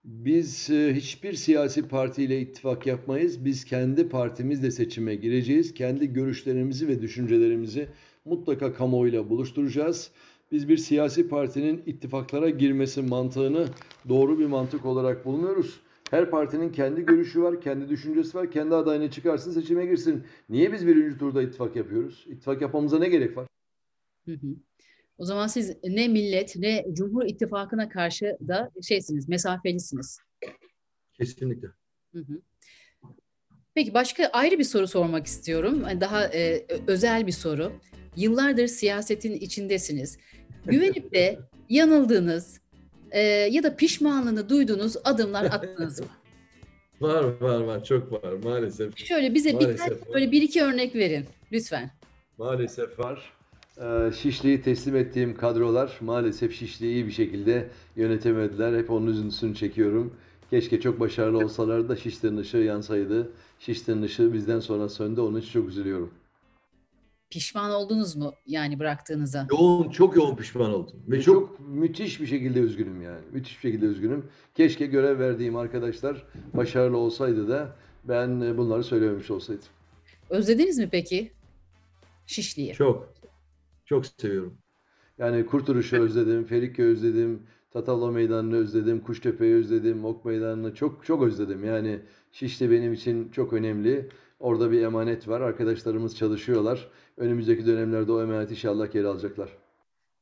Biz 0.04 0.70
e, 0.70 0.94
hiçbir 0.94 1.32
siyasi 1.32 1.88
partiyle 1.88 2.40
ittifak 2.40 2.86
yapmayız. 2.86 3.44
Biz 3.44 3.64
kendi 3.64 4.08
partimizle 4.08 4.70
seçime 4.70 5.14
gireceğiz. 5.14 5.74
Kendi 5.74 6.12
görüşlerimizi 6.12 6.88
ve 6.88 7.02
düşüncelerimizi 7.02 7.88
mutlaka 8.24 8.74
kamuoyuyla 8.74 9.30
buluşturacağız. 9.30 10.10
Biz 10.52 10.68
bir 10.68 10.76
siyasi 10.76 11.28
partinin 11.28 11.82
ittifaklara 11.86 12.50
girmesi 12.50 13.02
mantığını 13.02 13.68
doğru 14.08 14.38
bir 14.38 14.46
mantık 14.46 14.86
olarak 14.86 15.24
bulmuyoruz. 15.24 15.80
Her 16.10 16.30
partinin 16.30 16.72
kendi 16.72 17.06
görüşü 17.06 17.42
var, 17.42 17.60
kendi 17.60 17.88
düşüncesi 17.88 18.38
var. 18.38 18.50
Kendi 18.50 18.74
adayını 18.74 19.10
çıkarsın, 19.10 19.52
seçime 19.52 19.86
girsin. 19.86 20.24
Niye 20.48 20.72
biz 20.72 20.86
birinci 20.86 21.18
turda 21.18 21.42
ittifak 21.42 21.76
yapıyoruz? 21.76 22.24
İttifak 22.28 22.62
yapmamıza 22.62 22.98
ne 22.98 23.08
gerek 23.08 23.36
var? 23.36 23.46
Hı 24.24 24.32
hı. 24.32 24.56
O 25.18 25.24
zaman 25.24 25.46
siz 25.46 25.76
ne 25.84 26.08
millet 26.08 26.56
ne 26.56 26.86
Cumhur 26.92 27.24
İttifakı'na 27.24 27.88
karşı 27.88 28.36
da 28.48 28.70
şeysiniz, 28.82 29.28
mesafelisiniz. 29.28 30.18
Kesinlikle. 31.14 31.68
Hı 32.12 32.18
hı. 32.18 32.40
Peki 33.74 33.94
başka 33.94 34.26
ayrı 34.26 34.58
bir 34.58 34.64
soru 34.64 34.86
sormak 34.86 35.26
istiyorum. 35.26 35.82
Daha 36.00 36.24
e, 36.24 36.66
özel 36.86 37.26
bir 37.26 37.32
soru. 37.32 37.72
Yıllardır 38.16 38.66
siyasetin 38.66 39.32
içindesiniz. 39.32 40.18
güvenip 40.66 41.14
de 41.14 41.38
yanıldığınız 41.68 42.60
e, 43.10 43.20
ya 43.20 43.62
da 43.62 43.76
pişmanlığını 43.76 44.48
duyduğunuz 44.48 44.96
adımlar 45.04 45.44
attınız 45.52 46.00
mı? 46.00 46.06
Var 47.00 47.24
var 47.40 47.60
var 47.60 47.84
çok 47.84 48.12
var 48.12 48.32
maalesef. 48.44 48.96
Şöyle 48.96 49.34
bize 49.34 49.52
Maalesef 49.52 49.74
birkaç 49.74 49.90
var. 49.90 50.14
böyle 50.14 50.32
bir 50.32 50.42
iki 50.42 50.62
örnek 50.62 50.94
verin 50.94 51.24
lütfen. 51.52 51.90
Maalesef 52.38 52.98
var. 52.98 53.32
Ee, 53.80 54.12
Şişli'yi 54.22 54.62
teslim 54.62 54.96
ettiğim 54.96 55.36
kadrolar 55.36 55.98
maalesef 56.00 56.54
Şişli'yi 56.54 56.94
iyi 56.94 57.06
bir 57.06 57.12
şekilde 57.12 57.68
yönetemediler. 57.96 58.78
Hep 58.78 58.90
onun 58.90 59.06
üzüntüsünü 59.06 59.54
çekiyorum. 59.54 60.14
Keşke 60.50 60.80
çok 60.80 61.00
başarılı 61.00 61.38
olsalar 61.38 61.88
da 61.88 61.96
Şişli'nin 61.96 62.36
ışığı 62.38 62.56
yansaydı. 62.56 63.30
Şişli'nin 63.60 64.02
ışığı 64.02 64.32
bizden 64.32 64.60
sonra 64.60 64.88
söndü. 64.88 65.20
Onun 65.20 65.40
için 65.40 65.52
çok 65.52 65.68
üzülüyorum. 65.68 66.10
Pişman 67.36 67.70
oldunuz 67.70 68.16
mu 68.16 68.34
yani 68.46 68.78
bıraktığınıza? 68.78 69.46
Yoğun 69.50 69.90
çok 69.90 70.16
yoğun 70.16 70.36
pişman 70.36 70.74
oldum. 70.74 70.96
Ve 71.08 71.16
Ve 71.16 71.22
çok, 71.22 71.34
çok 71.34 71.68
müthiş 71.68 72.20
bir 72.20 72.26
şekilde 72.26 72.60
üzgünüm 72.60 73.02
yani. 73.02 73.20
Müthiş 73.32 73.56
bir 73.56 73.70
şekilde 73.70 73.86
üzgünüm. 73.86 74.26
Keşke 74.54 74.86
görev 74.86 75.18
verdiğim 75.18 75.56
arkadaşlar 75.56 76.26
başarılı 76.54 76.96
olsaydı 76.96 77.48
da 77.48 77.76
ben 78.04 78.40
e, 78.40 78.56
bunları 78.56 78.84
söylememiş 78.84 79.30
olsaydım. 79.30 79.64
Özlediniz 80.30 80.78
mi 80.78 80.88
peki 80.92 81.32
Şişli'yi? 82.26 82.72
çok 82.72 83.14
çok 83.84 84.06
seviyorum. 84.06 84.58
Yani 85.18 85.46
Kurtuluş'u 85.46 85.96
özledim, 86.02 86.44
Ferikköy 86.44 86.86
özledim, 86.86 87.42
Tatavla 87.70 88.10
Meydanı'nı 88.10 88.56
özledim, 88.56 89.00
Kuştepe'yi 89.00 89.54
özledim, 89.54 90.04
Ok 90.04 90.24
Meydanı'nı 90.24 90.74
çok 90.74 91.04
çok 91.04 91.22
özledim. 91.22 91.64
Yani 91.64 92.00
Şişli 92.32 92.70
benim 92.70 92.92
için 92.92 93.28
çok 93.28 93.52
önemli. 93.52 94.08
Orada 94.38 94.70
bir 94.70 94.82
emanet 94.82 95.28
var. 95.28 95.40
Arkadaşlarımız 95.40 96.16
çalışıyorlar. 96.16 96.88
Önümüzdeki 97.16 97.66
dönemlerde 97.66 98.12
o 98.12 98.22
emaneti 98.22 98.52
inşallah 98.52 98.92
geri 98.92 99.06
alacaklar. 99.06 99.48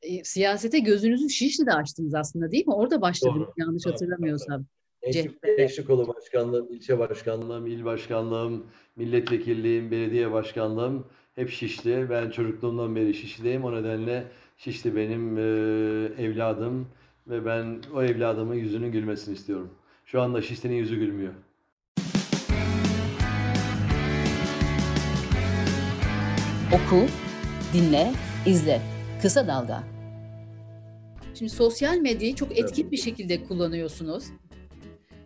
E, 0.01 0.23
siyasete 0.23 0.79
gözünüzü 0.79 1.29
Şişli'de 1.29 1.73
açtınız 1.73 2.15
aslında 2.15 2.51
değil 2.51 2.67
mi? 2.67 2.73
Orada 2.73 3.01
başladınız 3.01 3.47
Doğru. 3.47 3.53
yanlış 3.57 3.85
Doğru. 3.85 3.93
hatırlamıyorsam. 3.93 4.65
Gençlik, 5.01 5.87
Kolu 5.87 6.07
Başkanlığım, 6.07 6.73
ilçe 6.73 6.99
başkanlığım, 6.99 7.49
Başkanlığım, 7.49 7.67
il 7.67 7.85
başkanlığım, 7.85 8.63
milletvekilliğim, 8.95 9.91
belediye 9.91 10.31
başkanlığım 10.31 11.05
hep 11.35 11.49
Şişli. 11.49 12.09
Ben 12.09 12.29
çocukluğumdan 12.29 12.95
beri 12.95 13.13
Şişli'deyim. 13.13 13.63
O 13.63 13.75
nedenle 13.75 14.27
Şişli 14.57 14.95
benim 14.95 15.37
e, 15.37 15.41
evladım 16.23 16.87
ve 17.27 17.45
ben 17.45 17.81
o 17.95 18.03
evladımın 18.03 18.55
yüzünün 18.55 18.91
gülmesini 18.91 19.33
istiyorum. 19.33 19.69
Şu 20.05 20.21
anda 20.21 20.41
Şişli'nin 20.41 20.75
yüzü 20.75 20.95
gülmüyor. 20.99 21.33
Oku, 26.73 27.05
dinle, 27.73 28.11
izle. 28.45 28.81
Kısa 29.21 29.47
Dalga. 29.47 29.83
Şimdi 31.37 31.51
sosyal 31.51 31.97
medyayı 31.97 32.35
çok 32.35 32.57
etkin 32.57 32.91
bir 32.91 32.97
şekilde 32.97 33.43
kullanıyorsunuz. 33.43 34.23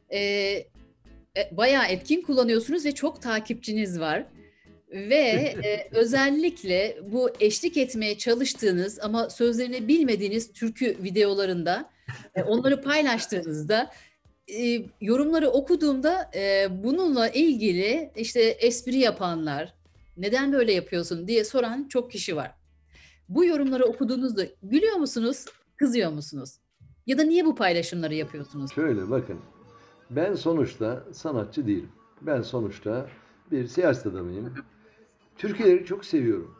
Ee, 0.09 0.19
e, 0.19 0.67
bayağı 1.51 1.85
etkin 1.85 2.21
kullanıyorsunuz 2.21 2.85
ve 2.85 2.91
çok 2.91 3.21
takipçiniz 3.21 3.99
var. 3.99 4.25
Ve 4.91 5.15
e, 5.63 5.89
özellikle 5.91 6.97
bu 7.11 7.29
eşlik 7.39 7.77
etmeye 7.77 8.17
çalıştığınız 8.17 8.99
ama 8.99 9.29
sözlerini 9.29 9.87
bilmediğiniz 9.87 10.53
türkü 10.53 10.97
videolarında 11.03 11.89
e, 12.35 12.43
onları 12.43 12.81
paylaştığınızda 12.83 13.91
e, 14.59 14.81
yorumları 15.01 15.49
okuduğumda 15.49 16.31
e, 16.35 16.67
bununla 16.83 17.29
ilgili 17.29 18.11
işte 18.15 18.41
espri 18.41 18.97
yapanlar, 18.97 19.78
neden 20.19 20.53
böyle 20.53 20.73
yapıyorsun 20.73 21.27
diye 21.27 21.43
soran 21.43 21.87
çok 21.87 22.11
kişi 22.11 22.35
var. 22.35 22.51
Bu 23.29 23.45
yorumları 23.45 23.85
okuduğunuzda 23.85 24.43
gülüyor 24.63 24.95
musunuz, 24.95 25.45
kızıyor 25.77 26.11
musunuz? 26.11 26.59
Ya 27.07 27.17
da 27.17 27.23
niye 27.23 27.45
bu 27.45 27.55
paylaşımları 27.55 28.13
yapıyorsunuz? 28.15 28.73
Şöyle 28.73 29.09
bakın. 29.09 29.39
Ben 30.09 30.33
sonuçta 30.35 31.03
sanatçı 31.11 31.67
değilim. 31.67 31.89
Ben 32.21 32.41
sonuçta 32.41 33.07
bir 33.51 33.67
siyaset 33.67 34.05
adamıyım. 34.05 34.53
Türkiye'leri 35.37 35.85
çok 35.85 36.05
seviyorum. 36.05 36.55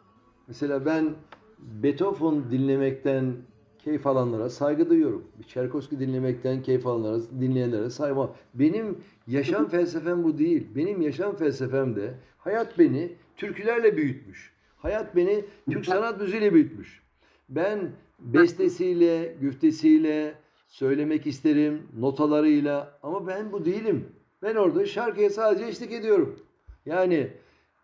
Mesela 0.48 0.86
ben 0.86 1.14
Beethoven 1.58 2.50
dinlemekten 2.50 3.36
keyif 3.84 4.06
alanlara 4.06 4.50
saygı 4.50 4.90
duyuyorum. 4.90 5.24
Bir 5.38 5.44
Çerkovski 5.44 6.00
dinlemekten 6.00 6.62
keyif 6.62 6.86
alanlara, 6.86 7.22
dinleyenlere 7.40 7.90
saygı 7.90 8.28
Benim 8.54 8.98
yaşam 9.26 9.68
felsefem 9.70 10.24
bu 10.24 10.38
değil. 10.38 10.66
Benim 10.76 11.00
yaşam 11.00 11.36
felsefem 11.36 11.96
de 11.96 12.14
hayat 12.38 12.78
beni 12.78 13.12
türkülerle 13.40 13.96
büyütmüş. 13.96 14.52
Hayat 14.76 15.16
beni 15.16 15.44
Türk 15.70 15.86
sanat 15.86 16.20
müziğiyle 16.20 16.54
büyütmüş. 16.54 17.02
Ben 17.48 17.90
bestesiyle, 18.18 19.34
güftesiyle, 19.40 20.34
söylemek 20.68 21.26
isterim, 21.26 21.82
notalarıyla 21.98 22.98
ama 23.02 23.26
ben 23.26 23.52
bu 23.52 23.64
değilim. 23.64 24.08
Ben 24.42 24.54
orada 24.54 24.86
şarkıya 24.86 25.30
sadece 25.30 25.66
eşlik 25.66 25.92
ediyorum. 25.92 26.40
Yani 26.86 27.28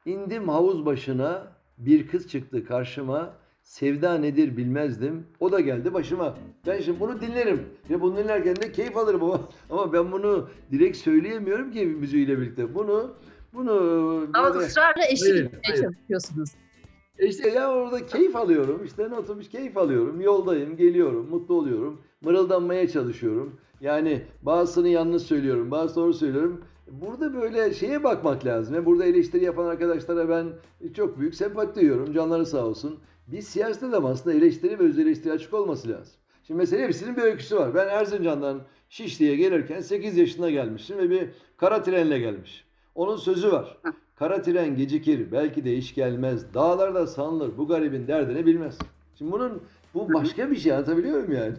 indim 0.06 0.48
havuz 0.48 0.86
başına 0.86 1.52
bir 1.78 2.06
kız 2.06 2.28
çıktı 2.28 2.64
karşıma. 2.64 3.34
Sevda 3.62 4.18
nedir 4.18 4.56
bilmezdim. 4.56 5.26
O 5.40 5.52
da 5.52 5.60
geldi 5.60 5.94
başıma. 5.94 6.38
Ben 6.66 6.80
şimdi 6.80 7.00
bunu 7.00 7.20
dinlerim. 7.20 7.62
Ve 7.90 8.00
bunu 8.00 8.16
dinlerken 8.16 8.56
de 8.56 8.72
keyif 8.72 8.96
alırım 8.96 9.24
ama, 9.24 9.48
ama 9.70 9.92
ben 9.92 10.12
bunu 10.12 10.48
direkt 10.72 10.96
söyleyemiyorum 10.96 11.70
ki 11.70 11.86
müziğiyle 11.86 12.40
birlikte. 12.40 12.74
Bunu 12.74 13.14
bunu 13.56 13.72
Ama 14.34 14.54
böyle- 14.54 14.66
ısrarla 14.66 15.04
eşlik 15.08 15.32
Hayır, 15.32 15.44
etmeye 15.44 15.60
hayır. 15.64 15.82
çalışıyorsunuz. 15.82 16.50
İşte 17.18 17.48
ya 17.48 17.72
orada 17.72 18.06
keyif 18.06 18.36
alıyorum. 18.36 18.84
İşte 18.84 19.06
otobüs 19.06 19.48
keyif 19.48 19.76
alıyorum. 19.76 20.20
Yoldayım, 20.20 20.76
geliyorum, 20.76 21.28
mutlu 21.30 21.54
oluyorum. 21.54 22.00
Mırıldanmaya 22.20 22.88
çalışıyorum. 22.88 23.60
Yani 23.80 24.22
bazısını 24.42 24.88
yanlış 24.88 25.22
söylüyorum, 25.22 25.70
bazı 25.70 25.96
doğru 25.96 26.14
söylüyorum. 26.14 26.64
Burada 26.90 27.34
böyle 27.34 27.74
şeye 27.74 28.04
bakmak 28.04 28.44
lazım. 28.46 28.74
Ve 28.74 28.86
burada 28.86 29.04
eleştiri 29.04 29.44
yapan 29.44 29.64
arkadaşlara 29.66 30.28
ben 30.28 30.46
çok 30.94 31.18
büyük 31.18 31.34
sempati 31.34 31.80
duyuyorum. 31.80 32.12
Canları 32.12 32.46
sağ 32.46 32.66
olsun. 32.66 32.98
Biz 33.26 33.48
siyasette 33.48 33.92
de 33.92 33.96
aslında 33.96 34.36
eleştiri 34.36 34.78
ve 34.78 34.82
öz 34.82 34.98
eleştiri 34.98 35.32
açık 35.32 35.54
olması 35.54 35.88
lazım. 35.88 36.14
Şimdi 36.42 36.58
mesela 36.58 36.82
hepsinin 36.86 37.16
bir 37.16 37.22
öyküsü 37.22 37.56
var. 37.56 37.74
Ben 37.74 37.88
Erzincan'dan 37.88 38.60
Şişli'ye 38.88 39.36
gelirken 39.36 39.80
8 39.80 40.16
yaşında 40.16 40.50
gelmişim 40.50 40.98
ve 40.98 41.10
bir 41.10 41.28
kara 41.56 41.82
trenle 41.82 42.18
gelmiş. 42.18 42.65
Onun 42.96 43.16
sözü 43.16 43.52
var. 43.52 43.78
Kara 44.14 44.42
tren 44.42 44.76
gecikir, 44.76 45.32
belki 45.32 45.64
de 45.64 45.76
hiç 45.76 45.94
gelmez. 45.94 46.54
Dağlarda 46.54 47.06
sanılır, 47.06 47.58
bu 47.58 47.68
garibin 47.68 48.06
derdini 48.06 48.46
bilmez. 48.46 48.78
Şimdi 49.18 49.32
bunun 49.32 49.62
bu 49.94 50.14
başka 50.14 50.50
bir 50.50 50.56
şey 50.56 50.72
anlatabiliyor 50.72 51.28
muyum 51.28 51.32
yani? 51.32 51.54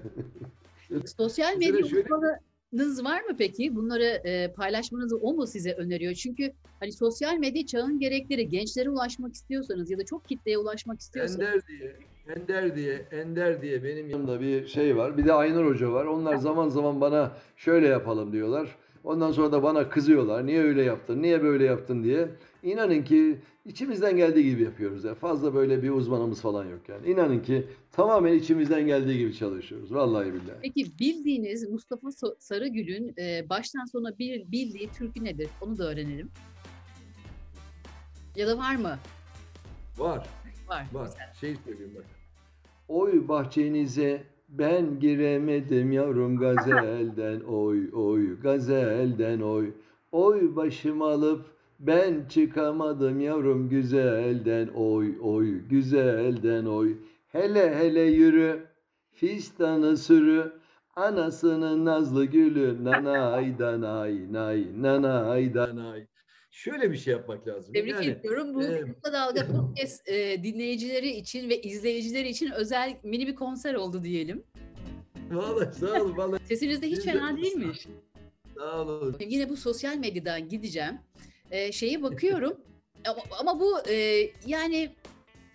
Sosyal 1.17 1.57
medya 1.57 1.85
uzmanınız 1.85 3.03
var 3.03 3.21
mı 3.21 3.35
peki? 3.37 3.75
Bunları 3.75 4.03
e, 4.03 4.53
paylaşmanızı 4.53 5.17
o 5.17 5.33
mu 5.33 5.47
size 5.47 5.73
öneriyor? 5.73 6.13
Çünkü 6.13 6.51
hani 6.79 6.91
sosyal 6.91 7.37
medya 7.37 7.65
çağın 7.65 7.99
gerekleri 7.99 8.49
gençlere 8.49 8.89
ulaşmak 8.89 9.33
istiyorsanız 9.33 9.91
ya 9.91 9.97
da 9.97 10.05
çok 10.05 10.27
kitleye 10.27 10.57
ulaşmak 10.57 10.99
istiyorsanız 10.99 11.41
Ender 11.41 11.67
diye, 11.67 11.95
Ender 12.35 12.75
diye, 12.75 13.05
Ender 13.11 13.61
diye 13.61 13.83
benim 13.83 14.09
Yanımda 14.09 14.41
bir 14.41 14.67
şey 14.67 14.97
var. 14.97 15.17
Bir 15.17 15.25
de 15.25 15.33
Aynur 15.33 15.65
Hoca 15.65 15.91
var. 15.91 16.05
Onlar 16.05 16.35
zaman 16.35 16.69
zaman 16.69 17.01
bana 17.01 17.31
şöyle 17.57 17.87
yapalım 17.87 18.33
diyorlar. 18.33 18.75
Ondan 19.07 19.31
sonra 19.31 19.51
da 19.51 19.63
bana 19.63 19.89
kızıyorlar. 19.89 20.45
Niye 20.45 20.61
öyle 20.61 20.83
yaptın? 20.83 21.21
Niye 21.21 21.43
böyle 21.43 21.63
yaptın 21.65 22.03
diye. 22.03 22.29
İnanın 22.63 23.03
ki 23.03 23.39
içimizden 23.65 24.17
geldiği 24.17 24.43
gibi 24.49 24.63
yapıyoruz. 24.63 25.03
Yani 25.03 25.15
fazla 25.15 25.53
böyle 25.53 25.83
bir 25.83 25.89
uzmanımız 25.89 26.41
falan 26.41 26.65
yok 26.65 26.89
yani. 26.89 27.07
İnanın 27.07 27.39
ki 27.39 27.67
tamamen 27.91 28.33
içimizden 28.33 28.87
geldiği 28.87 29.17
gibi 29.17 29.33
çalışıyoruz. 29.35 29.93
Vallahi 29.93 30.27
billahi. 30.33 30.57
Peki 30.61 30.99
bildiğiniz 30.99 31.69
Mustafa 31.69 32.07
Sarıgül'ün 32.39 33.13
e, 33.17 33.49
baştan 33.49 33.85
sona 33.85 34.17
bir 34.19 34.51
bildiği 34.51 34.89
türkü 34.91 35.23
nedir? 35.23 35.49
Onu 35.61 35.77
da 35.77 35.89
öğrenelim. 35.89 36.29
Ya 38.35 38.47
da 38.47 38.57
var 38.57 38.75
mı? 38.75 38.99
var, 39.97 40.27
Var. 40.67 40.87
var. 40.93 41.05
Güzel. 41.05 41.33
Şey 41.39 41.55
söyleyeyim 41.65 41.93
bak. 41.95 42.05
Oy 42.87 43.27
bahçenize 43.27 44.23
ben 44.49 44.99
giremedim 44.99 45.91
yavrum 45.91 46.37
gazelden 46.37 47.39
oy 47.39 47.89
oy 47.93 48.41
gazelden 48.41 49.39
oy. 49.39 49.71
Oy 50.11 50.55
başım 50.55 51.01
alıp 51.01 51.45
ben 51.79 52.25
çıkamadım 52.29 53.19
yavrum 53.19 53.69
güzelden 53.69 54.67
oy 54.67 55.17
oy 55.21 55.59
güzelden 55.69 56.65
oy. 56.65 56.95
Hele 57.27 57.75
hele 57.75 58.01
yürü 58.01 58.59
fistanı 59.11 59.97
sürü 59.97 60.51
anasının 60.95 61.85
nazlı 61.85 62.25
gülü 62.25 62.83
nanay 62.83 63.59
danay 63.59 64.33
nay 64.33 64.67
nanay 64.81 65.53
danay. 65.53 66.07
Şöyle 66.57 66.91
bir 66.91 66.97
şey 66.97 67.13
yapmak 67.13 67.47
lazım. 67.47 67.73
Tebrik 67.73 67.93
yani, 67.93 68.05
ediyorum. 68.05 68.55
Bu 68.55 68.63
e, 68.63 68.93
Kısa 68.93 69.13
Dalga 69.13 69.47
Podcast 69.47 70.09
e, 70.09 70.43
dinleyicileri 70.43 71.09
için 71.09 71.49
ve 71.49 71.61
izleyicileri 71.61 72.29
için 72.29 72.51
özel 72.51 72.97
mini 73.03 73.27
bir 73.27 73.35
konser 73.35 73.73
oldu 73.73 74.03
diyelim. 74.03 74.43
Vallahi 75.31 75.75
sağ 75.75 76.01
olun, 76.01 76.17
vallahi 76.17 76.45
Sesiniz 76.45 76.81
de 76.81 76.87
hiç 76.87 77.03
fena 77.03 77.37
değilmiş. 77.37 77.87
sağ 78.57 78.81
olun. 78.81 79.15
Yine 79.19 79.49
bu 79.49 79.57
sosyal 79.57 79.95
medyadan 79.95 80.49
gideceğim. 80.49 80.99
Ee, 81.51 81.71
şeye 81.71 82.03
bakıyorum 82.03 82.61
ama, 83.05 83.21
ama 83.39 83.59
bu 83.59 83.79
e, 83.89 84.27
yani 84.45 84.95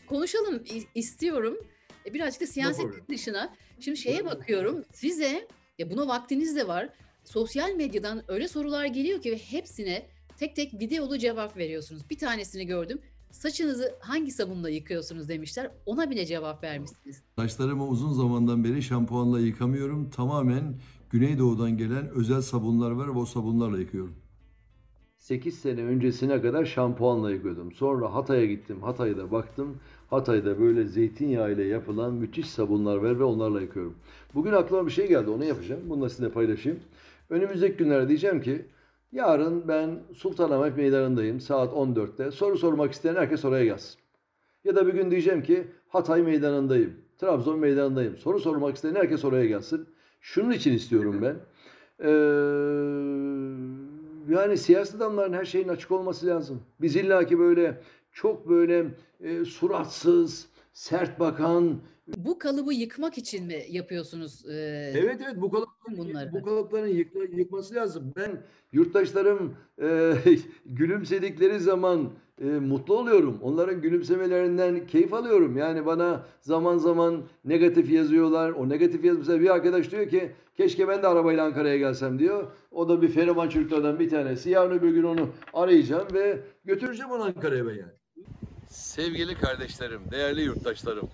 konuşalım 0.06 0.62
istiyorum. 0.94 1.58
E, 2.06 2.14
birazcık 2.14 2.56
da 2.56 2.72
problem. 2.72 3.04
dışına. 3.08 3.54
Şimdi 3.80 3.96
şeye 3.96 4.24
bakıyorum. 4.24 4.84
Size 4.92 5.48
ya 5.78 5.90
buna 5.90 6.08
vaktiniz 6.08 6.56
de 6.56 6.68
var. 6.68 6.88
Sosyal 7.24 7.70
medyadan 7.70 8.22
öyle 8.28 8.48
sorular 8.48 8.86
geliyor 8.86 9.22
ki 9.22 9.32
ve 9.32 9.38
hepsine 9.38 10.06
tek 10.38 10.56
tek 10.56 10.74
videolu 10.74 11.18
cevap 11.18 11.56
veriyorsunuz. 11.56 12.10
Bir 12.10 12.18
tanesini 12.18 12.66
gördüm. 12.66 12.98
Saçınızı 13.30 13.94
hangi 14.00 14.30
sabunla 14.30 14.70
yıkıyorsunuz 14.70 15.28
demişler. 15.28 15.70
Ona 15.86 16.10
bile 16.10 16.26
cevap 16.26 16.64
vermişsiniz. 16.64 17.22
Saçlarımı 17.36 17.86
uzun 17.86 18.12
zamandan 18.12 18.64
beri 18.64 18.82
şampuanla 18.82 19.40
yıkamıyorum. 19.40 20.10
Tamamen 20.10 20.74
Güneydoğu'dan 21.10 21.76
gelen 21.76 22.08
özel 22.08 22.42
sabunlar 22.42 22.90
var 22.90 23.06
ve 23.06 23.18
o 23.18 23.26
sabunlarla 23.26 23.78
yıkıyorum. 23.78 24.14
8 25.18 25.58
sene 25.58 25.82
öncesine 25.84 26.42
kadar 26.42 26.64
şampuanla 26.64 27.30
yıkıyordum. 27.30 27.72
Sonra 27.72 28.14
Hatay'a 28.14 28.46
gittim. 28.46 28.82
Hatay'da 28.82 29.30
baktım. 29.30 29.76
Hatay'da 30.10 30.60
böyle 30.60 30.84
zeytinyağı 30.86 31.52
ile 31.52 31.64
yapılan 31.64 32.14
müthiş 32.14 32.50
sabunlar 32.50 32.96
var 32.96 33.18
ve 33.18 33.24
onlarla 33.24 33.60
yıkıyorum. 33.60 33.94
Bugün 34.34 34.52
aklıma 34.52 34.86
bir 34.86 34.92
şey 34.92 35.08
geldi. 35.08 35.30
Onu 35.30 35.44
yapacağım. 35.44 35.80
Bunu 35.88 36.02
da 36.02 36.08
sizinle 36.08 36.30
paylaşayım. 36.30 36.80
Önümüzdeki 37.30 37.76
günlerde 37.76 38.08
diyeceğim 38.08 38.42
ki 38.42 38.66
yarın 39.12 39.68
ben 39.68 39.98
Sultanahmet 40.14 40.76
Meydanı'ndayım 40.76 41.40
saat 41.40 41.72
14'te. 41.72 42.30
Soru 42.30 42.58
sormak 42.58 42.92
isteyen 42.92 43.14
herkes 43.14 43.44
oraya 43.44 43.64
gelsin. 43.64 44.00
Ya 44.64 44.76
da 44.76 44.86
bir 44.86 44.94
gün 44.94 45.10
diyeceğim 45.10 45.42
ki 45.42 45.66
Hatay 45.88 46.22
Meydanı'ndayım. 46.22 46.94
Trabzon 47.18 47.58
Meydanı'ndayım. 47.58 48.16
Soru 48.16 48.40
sormak 48.40 48.76
isteyen 48.76 48.94
herkes 48.94 49.24
oraya 49.24 49.46
gelsin. 49.46 49.86
Şunun 50.20 50.50
için 50.50 50.72
istiyorum 50.72 51.22
ben. 51.22 51.36
Ee, 52.00 52.10
yani 54.34 54.56
siyasi 54.56 54.96
adamların 54.96 55.32
her 55.32 55.44
şeyin 55.44 55.68
açık 55.68 55.90
olması 55.90 56.26
lazım. 56.26 56.62
Biz 56.80 56.96
illaki 56.96 57.38
böyle 57.38 57.80
çok 58.12 58.48
böyle 58.48 58.86
e, 59.20 59.44
suratsız, 59.44 60.48
sert 60.72 61.20
bakan, 61.20 61.80
Bu 62.16 62.38
kalıbı 62.38 62.74
yıkmak 62.74 63.18
için 63.18 63.46
mi 63.46 63.62
yapıyorsunuz? 63.70 64.46
e, 64.46 64.52
Evet 64.96 65.20
evet 65.24 65.36
bu 65.36 65.50
kalıpların, 65.50 65.98
Bunları. 65.98 66.32
bu 66.32 66.42
kalıpların 66.44 66.88
yıkma- 66.88 67.38
yıkması 67.38 67.74
lazım. 67.74 68.12
Ben 68.16 68.42
yurttaşlarım 68.72 69.54
e, 69.82 70.12
gülümsedikleri 70.66 71.60
zaman 71.60 72.10
e, 72.40 72.44
mutlu 72.44 72.98
oluyorum. 72.98 73.38
Onların 73.42 73.80
gülümsemelerinden 73.80 74.86
keyif 74.86 75.14
alıyorum. 75.14 75.56
Yani 75.56 75.86
bana 75.86 76.26
zaman 76.40 76.78
zaman 76.78 77.22
negatif 77.44 77.90
yazıyorlar. 77.90 78.50
O 78.50 78.68
negatif 78.68 79.04
yaz 79.04 79.18
mesela 79.18 79.40
bir 79.40 79.50
arkadaş 79.54 79.90
diyor 79.90 80.08
ki 80.08 80.32
keşke 80.56 80.88
ben 80.88 81.02
de 81.02 81.06
arabayla 81.06 81.44
Ankara'ya 81.44 81.76
gelsem 81.76 82.18
diyor. 82.18 82.46
O 82.70 82.88
da 82.88 83.02
bir 83.02 83.08
fenomen 83.08 83.48
çocuklardan 83.48 83.98
bir 83.98 84.10
tanesi. 84.10 84.50
Yarın 84.50 84.78
öbür 84.78 84.90
gün 84.90 85.02
onu 85.02 85.28
arayacağım 85.54 86.08
ve 86.12 86.20
götüreceğim 86.20 86.42
götüreceğim 86.64 87.10
onu 87.10 87.22
Ankara'ya 87.24 87.66
ben 87.66 87.74
yani. 87.74 87.92
Sevgili 88.72 89.34
kardeşlerim, 89.34 90.00
değerli 90.10 90.42
yurttaşlarım. 90.42 91.08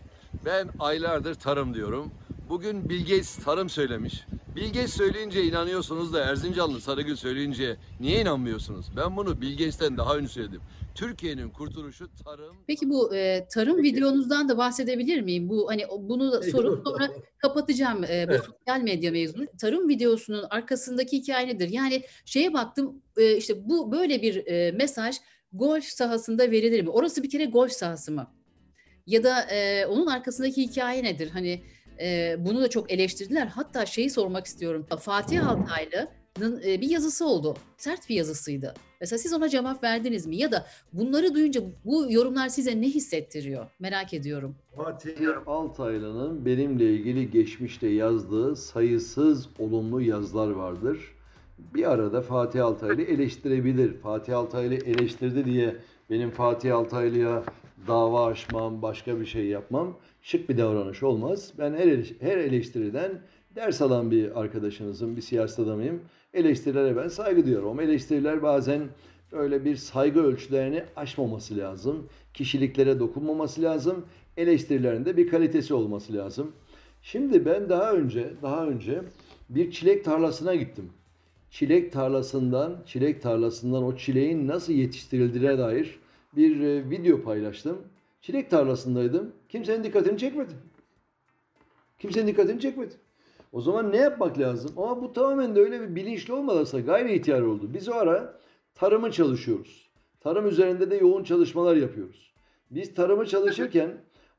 Ben 0.45 0.69
aylardır 0.79 1.35
tarım 1.35 1.75
diyorum. 1.75 2.11
Bugün 2.49 2.89
Bill 2.89 3.01
Gates 3.01 3.37
tarım 3.37 3.69
söylemiş. 3.69 4.25
Bill 4.57 4.67
Gates 4.67 4.93
söyleyince 4.93 5.45
inanıyorsunuz 5.45 6.13
da 6.13 6.25
Erzincanlı 6.25 6.81
Sarıgül 6.81 7.17
söyleyince 7.17 7.77
niye 8.01 8.21
inanmıyorsunuz? 8.21 8.87
Ben 8.97 9.17
bunu 9.17 9.41
Bill 9.41 9.51
Gates'ten 9.59 9.97
daha 9.97 10.17
önce 10.17 10.29
söyledim. 10.29 10.61
Türkiye'nin 10.95 11.51
kurtuluşu 11.51 12.09
tarım. 12.25 12.57
Peki 12.67 12.91
bu 12.91 13.15
e, 13.15 13.49
tarım 13.55 13.83
videonuzdan 13.83 14.49
da 14.49 14.59
bahsedebilir 14.59 15.21
miyim? 15.21 15.49
Bu 15.49 15.71
hani 15.71 15.85
bunu 15.99 16.33
da 16.33 16.43
sorup 16.43 16.89
sonra 16.89 17.11
kapatacağım 17.39 18.05
e, 18.05 18.07
bu 18.29 18.33
Evet. 18.33 18.45
sosyal 18.45 18.81
medya 18.81 19.13
mevzunu. 19.13 19.47
Tarım 19.61 19.89
videosunun 19.89 20.45
arkasındaki 20.51 21.19
hikaye 21.19 21.49
nedir? 21.49 21.69
Yani 21.69 22.03
şeye 22.25 22.53
baktım 22.53 23.03
e, 23.17 23.37
işte 23.37 23.69
bu 23.69 23.93
böyle 23.93 24.23
bir 24.23 24.47
e, 24.47 24.73
mesaj 24.73 25.17
golf 25.53 25.85
sahasında 25.85 26.51
verilir 26.51 26.83
mi? 26.83 26.91
Orası 26.91 27.23
bir 27.23 27.31
kere 27.31 27.45
golf 27.45 27.73
sahası 27.73 28.13
mı? 28.13 28.31
Ya 29.07 29.25
da 29.25 29.43
e, 29.43 29.87
onun 29.87 30.07
arkasındaki 30.07 30.63
hikaye 30.63 31.03
nedir? 31.03 31.31
Hani 31.31 31.63
e, 32.01 32.37
bunu 32.39 32.61
da 32.61 32.71
çok 32.71 32.93
eleştirdiler. 32.93 33.47
Hatta 33.47 33.87
şeyi 33.87 34.11
sormak 34.11 34.47
istiyorum. 34.47 34.87
Fatih 35.01 35.49
Altaylı'nın 35.49 36.63
e, 36.67 36.81
bir 36.81 36.91
yazısı 36.91 37.27
oldu. 37.27 37.57
Sert 37.77 38.09
bir 38.09 38.15
yazısıydı. 38.15 38.75
Mesela 39.01 39.19
siz 39.19 39.33
ona 39.33 39.49
cevap 39.49 39.85
verdiniz 39.85 40.27
mi? 40.27 40.37
Ya 40.37 40.53
da 40.53 40.67
bunları 40.93 41.35
duyunca 41.35 41.61
bu 41.85 42.13
yorumlar 42.13 42.49
size 42.49 42.81
ne 42.81 42.87
hissettiriyor? 42.87 43.67
Merak 43.79 44.15
ediyorum. 44.15 44.57
Fatih 44.77 45.17
Altaylı'nın 45.47 46.47
benimle 46.47 46.93
ilgili 46.93 47.31
geçmişte 47.31 47.89
yazdığı 47.89 48.57
sayısız 48.57 49.49
olumlu 49.59 50.01
yazılar 50.01 50.51
vardır. 50.51 51.15
Bir 51.75 51.91
arada 51.91 52.23
Fatih 52.23 52.65
Altaylı 52.65 53.03
eleştirebilir. 53.03 53.95
Fatih 53.95 54.39
Altaylı 54.39 54.75
eleştirdi 54.75 55.45
diye 55.45 55.77
benim 56.11 56.31
Fatih 56.31 56.77
Altaylı'ya 56.77 57.43
dava 57.87 58.27
açmam, 58.27 58.83
başka 58.83 59.21
bir 59.21 59.27
şey 59.27 59.47
yapmam 59.47 59.97
şık 60.23 60.49
bir 60.49 60.59
davranış 60.59 61.03
olmaz. 61.03 61.53
Ben 61.59 61.73
her, 61.73 61.89
her 62.21 62.37
eleştiriden 62.39 63.21
ders 63.57 63.83
alan 63.83 64.11
bir 64.11 64.41
arkadaşınızım, 64.41 65.17
bir 65.17 65.23
siyaset 65.23 65.59
adamıyım. 65.59 66.01
Eleştirilere 66.35 66.97
ben 66.97 67.09
saygı 67.09 67.45
duyuyorum. 67.45 67.81
Eleştiriler 67.81 68.43
bazen 68.43 68.83
öyle 69.33 69.65
bir 69.65 69.77
saygı 69.77 70.23
ölçülerini 70.23 70.85
aşmaması 70.97 71.57
lazım. 71.57 72.09
Kişiliklere 72.35 72.99
dokunmaması 72.99 73.63
lazım. 73.63 74.07
Eleştirilerin 74.37 75.05
de 75.05 75.17
bir 75.17 75.29
kalitesi 75.29 75.75
olması 75.75 76.13
lazım. 76.13 76.53
Şimdi 77.03 77.45
ben 77.47 77.69
daha 77.69 77.93
önce 77.93 78.33
daha 78.43 78.67
önce 78.67 79.03
bir 79.49 79.71
çilek 79.71 80.05
tarlasına 80.05 80.55
gittim. 80.55 80.91
Çilek 81.51 81.93
tarlasından, 81.93 82.77
çilek 82.87 83.23
tarlasından 83.23 83.85
o 83.85 83.97
çileğin 83.97 84.49
nasıl 84.49 84.73
yetiştirildiğine 84.73 85.59
dair 85.59 85.99
bir 86.37 86.61
e, 86.61 86.91
video 86.91 87.23
paylaştım. 87.23 87.79
Çilek 88.21 88.51
tarlasındaydım. 88.51 89.33
Kimsenin 89.49 89.85
dikkatini 89.85 90.19
çekmedi. 90.19 90.53
Kimsenin 91.99 92.27
dikkatini 92.27 92.61
çekmedi. 92.61 92.95
O 93.53 93.61
zaman 93.61 93.93
ne 93.93 93.97
yapmak 93.97 94.39
lazım? 94.39 94.71
Ama 94.77 95.03
bu 95.03 95.13
tamamen 95.13 95.57
de 95.57 95.61
öyle 95.61 95.81
bir 95.81 95.95
bilinçli 95.95 96.33
olmadıysa 96.33 96.81
gayri 96.81 97.15
ihtiyar 97.15 97.43
oldu. 97.43 97.71
Biz 97.75 97.89
o 97.89 97.95
ara 97.95 98.39
tarımı 98.75 99.11
çalışıyoruz. 99.11 99.89
Tarım 100.21 100.49
üzerinde 100.49 100.91
de 100.91 100.97
yoğun 100.97 101.25
çalışmalar 101.25 101.77
yapıyoruz. 101.77 102.33
Biz 102.71 102.95
tarımı 102.95 103.27
çalışırken 103.27 103.91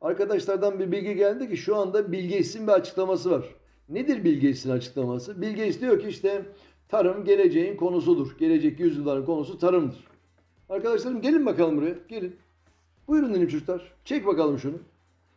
arkadaşlardan 0.02 0.80
bir 0.80 0.92
bilgi 0.92 1.16
geldi 1.16 1.50
ki 1.50 1.58
şu 1.58 1.76
anda 1.76 2.12
Bill 2.12 2.30
bir 2.30 2.68
açıklaması 2.68 3.32
var. 3.32 3.46
Nedir 3.90 4.24
Bill 4.24 4.74
açıklaması? 4.74 5.42
Bill 5.42 5.82
diyor 5.82 6.00
ki 6.00 6.08
işte 6.08 6.46
tarım 6.90 7.26
geleceğin 7.26 7.78
konusudur. 7.78 8.38
Gelecek 8.38 8.80
yüzyılların 8.80 9.26
konusu 9.26 9.58
tarımdır. 9.58 10.08
Arkadaşlarım 10.70 11.22
gelin 11.22 11.46
bakalım 11.46 11.78
buraya. 11.78 11.96
Gelin. 12.08 12.36
Buyurun 13.08 13.34
dedim 13.34 13.48
çocuklar. 13.48 13.94
Çek 14.06 14.28
bakalım 14.28 14.60
şunu. 14.60 14.76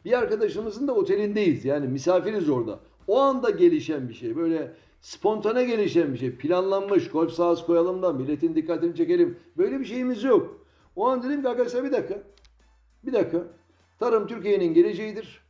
Bir 0.05 0.13
arkadaşımızın 0.13 0.89
da 0.89 0.95
otelindeyiz. 0.95 1.65
Yani 1.65 1.89
misafiriz 1.89 2.51
orada. 2.51 2.81
O 3.07 3.19
anda 3.19 3.51
gelişen 3.51 4.09
bir 4.09 4.15
şey. 4.15 4.37
Böyle 4.37 4.75
spontane 5.01 5.65
gelişen 5.65 6.13
bir 6.13 6.19
şey. 6.19 6.37
Planlanmış. 6.37 7.11
Golf 7.11 7.33
sahası 7.33 7.67
koyalım 7.67 8.03
da 8.03 8.13
milletin 8.13 8.55
dikkatini 8.55 8.97
çekelim. 8.97 9.37
Böyle 9.57 9.81
bir 9.81 9.85
şeyimiz 9.85 10.25
yok. 10.25 10.67
O 10.97 11.09
an 11.09 11.23
dedim 11.23 11.43
ki 11.43 11.49
arkadaşlar 11.49 11.85
bir 11.85 11.93
dakika. 11.93 12.23
Bir 13.07 13.13
dakika. 13.13 13.43
Tarım 13.99 14.27
Türkiye'nin 14.27 14.75
geleceğidir. 14.75 15.43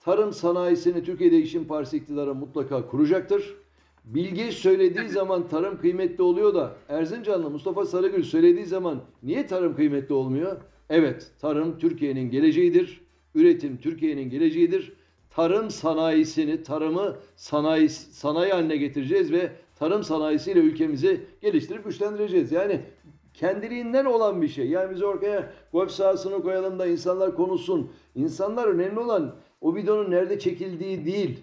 Tarım 0.00 0.32
sanayisini 0.32 1.04
Türkiye'de 1.04 1.38
İşin 1.38 1.64
Partisi 1.64 1.96
iktidarı 1.96 2.34
mutlaka 2.34 2.86
kuracaktır. 2.86 3.59
Bilge 4.04 4.52
söylediği 4.52 5.08
zaman 5.08 5.48
tarım 5.48 5.80
kıymetli 5.80 6.22
oluyor 6.22 6.54
da 6.54 6.76
Erzincanlı 6.88 7.50
Mustafa 7.50 7.86
Sarıgül 7.86 8.22
söylediği 8.22 8.66
zaman 8.66 9.00
niye 9.22 9.46
tarım 9.46 9.76
kıymetli 9.76 10.14
olmuyor? 10.14 10.56
Evet, 10.90 11.30
tarım 11.40 11.78
Türkiye'nin 11.78 12.30
geleceğidir. 12.30 13.00
Üretim 13.34 13.76
Türkiye'nin 13.76 14.30
geleceğidir. 14.30 14.92
Tarım 15.30 15.70
sanayisini, 15.70 16.62
tarımı 16.62 17.16
sanayi, 17.36 17.88
sanayi 17.88 18.52
haline 18.52 18.76
getireceğiz 18.76 19.32
ve 19.32 19.52
tarım 19.78 20.04
sanayisiyle 20.04 20.60
ülkemizi 20.60 21.20
geliştirip 21.40 21.84
güçlendireceğiz. 21.84 22.52
Yani 22.52 22.80
kendiliğinden 23.34 24.04
olan 24.04 24.42
bir 24.42 24.48
şey. 24.48 24.68
Yani 24.68 24.94
biz 24.94 25.02
ortaya 25.02 25.52
golf 25.72 25.90
sahasını 25.90 26.42
koyalım 26.42 26.78
da 26.78 26.86
insanlar 26.86 27.36
konuşsun. 27.36 27.90
İnsanlar 28.14 28.68
önemli 28.68 29.00
olan 29.00 29.34
o 29.60 29.74
videonun 29.74 30.10
nerede 30.10 30.38
çekildiği 30.38 31.04
değil. 31.06 31.40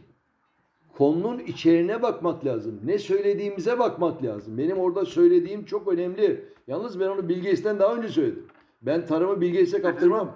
Konunun 0.98 1.40
içeriğine 1.40 2.02
bakmak 2.02 2.46
lazım. 2.46 2.82
Ne 2.84 3.00
söylediğimize 3.00 3.80
bakmak 3.80 4.24
lazım. 4.24 4.58
Benim 4.58 4.78
orada 4.78 5.06
söylediğim 5.06 5.66
çok 5.66 5.88
önemli. 5.88 6.46
Yalnız 6.68 7.00
ben 7.00 7.08
onu 7.08 7.30
Gates'ten 7.44 7.80
daha 7.80 7.96
önce 7.96 8.10
söyledim. 8.10 8.48
Ben 8.82 9.06
tarımı 9.06 9.42
Bill 9.42 9.52
Gates'e 9.54 9.82
kaptırmam. 9.82 10.36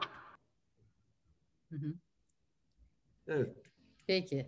Hı 1.71 1.75
hı. 1.75 1.93
evet. 3.27 3.49
Peki. 4.07 4.45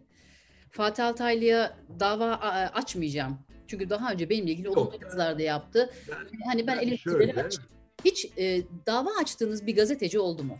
Fatih 0.72 1.06
Altaylı'ya 1.06 1.78
dava 2.00 2.26
açmayacağım. 2.74 3.38
Çünkü 3.68 3.90
daha 3.90 4.12
önce 4.12 4.30
benimle 4.30 4.52
ilgili 4.52 4.70
olumlu 4.70 4.98
yazılar 5.02 5.38
da 5.40 5.42
yaptı. 5.42 5.90
Ben- 6.10 6.46
Hani 6.46 6.68
ben 6.68 6.78
ben 6.78 6.88
eleştirileri 6.88 7.44
aç. 7.44 7.58
Hiç 8.06 8.26
e, 8.38 8.62
dava 8.88 9.10
açtığınız 9.22 9.68
bir 9.68 9.76
gazeteci 9.76 10.20
oldu 10.20 10.44
mu? 10.44 10.58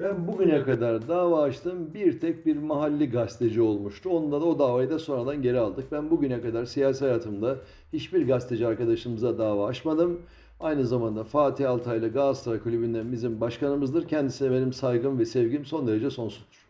Ben 0.00 0.28
bugüne 0.28 0.62
kadar 0.62 1.08
dava 1.08 1.42
açtığım 1.42 1.94
bir 1.94 2.20
tek 2.20 2.46
bir 2.46 2.56
mahalli 2.56 3.10
gazeteci 3.10 3.62
olmuştu. 3.62 4.10
Onda 4.10 4.40
da 4.40 4.44
o 4.44 4.58
davayı 4.58 4.90
da 4.90 4.98
sonradan 4.98 5.42
geri 5.42 5.58
aldık. 5.58 5.92
Ben 5.92 6.10
bugüne 6.10 6.40
kadar 6.40 6.64
siyasi 6.64 7.04
hayatımda 7.04 7.58
hiçbir 7.92 8.26
gazeteci 8.26 8.66
arkadaşımıza 8.66 9.38
dava 9.38 9.66
açmadım. 9.66 10.22
Aynı 10.60 10.86
zamanda 10.86 11.24
Fatih 11.24 11.70
Altaylı 11.70 12.12
Galatasaray 12.12 12.60
Kulübü'nden 12.60 13.12
bizim 13.12 13.40
başkanımızdır. 13.40 14.08
Kendisine 14.08 14.50
benim 14.50 14.72
saygım 14.72 15.18
ve 15.18 15.26
sevgim 15.26 15.64
son 15.64 15.86
derece 15.86 16.10
sonsuzdur. 16.10 16.66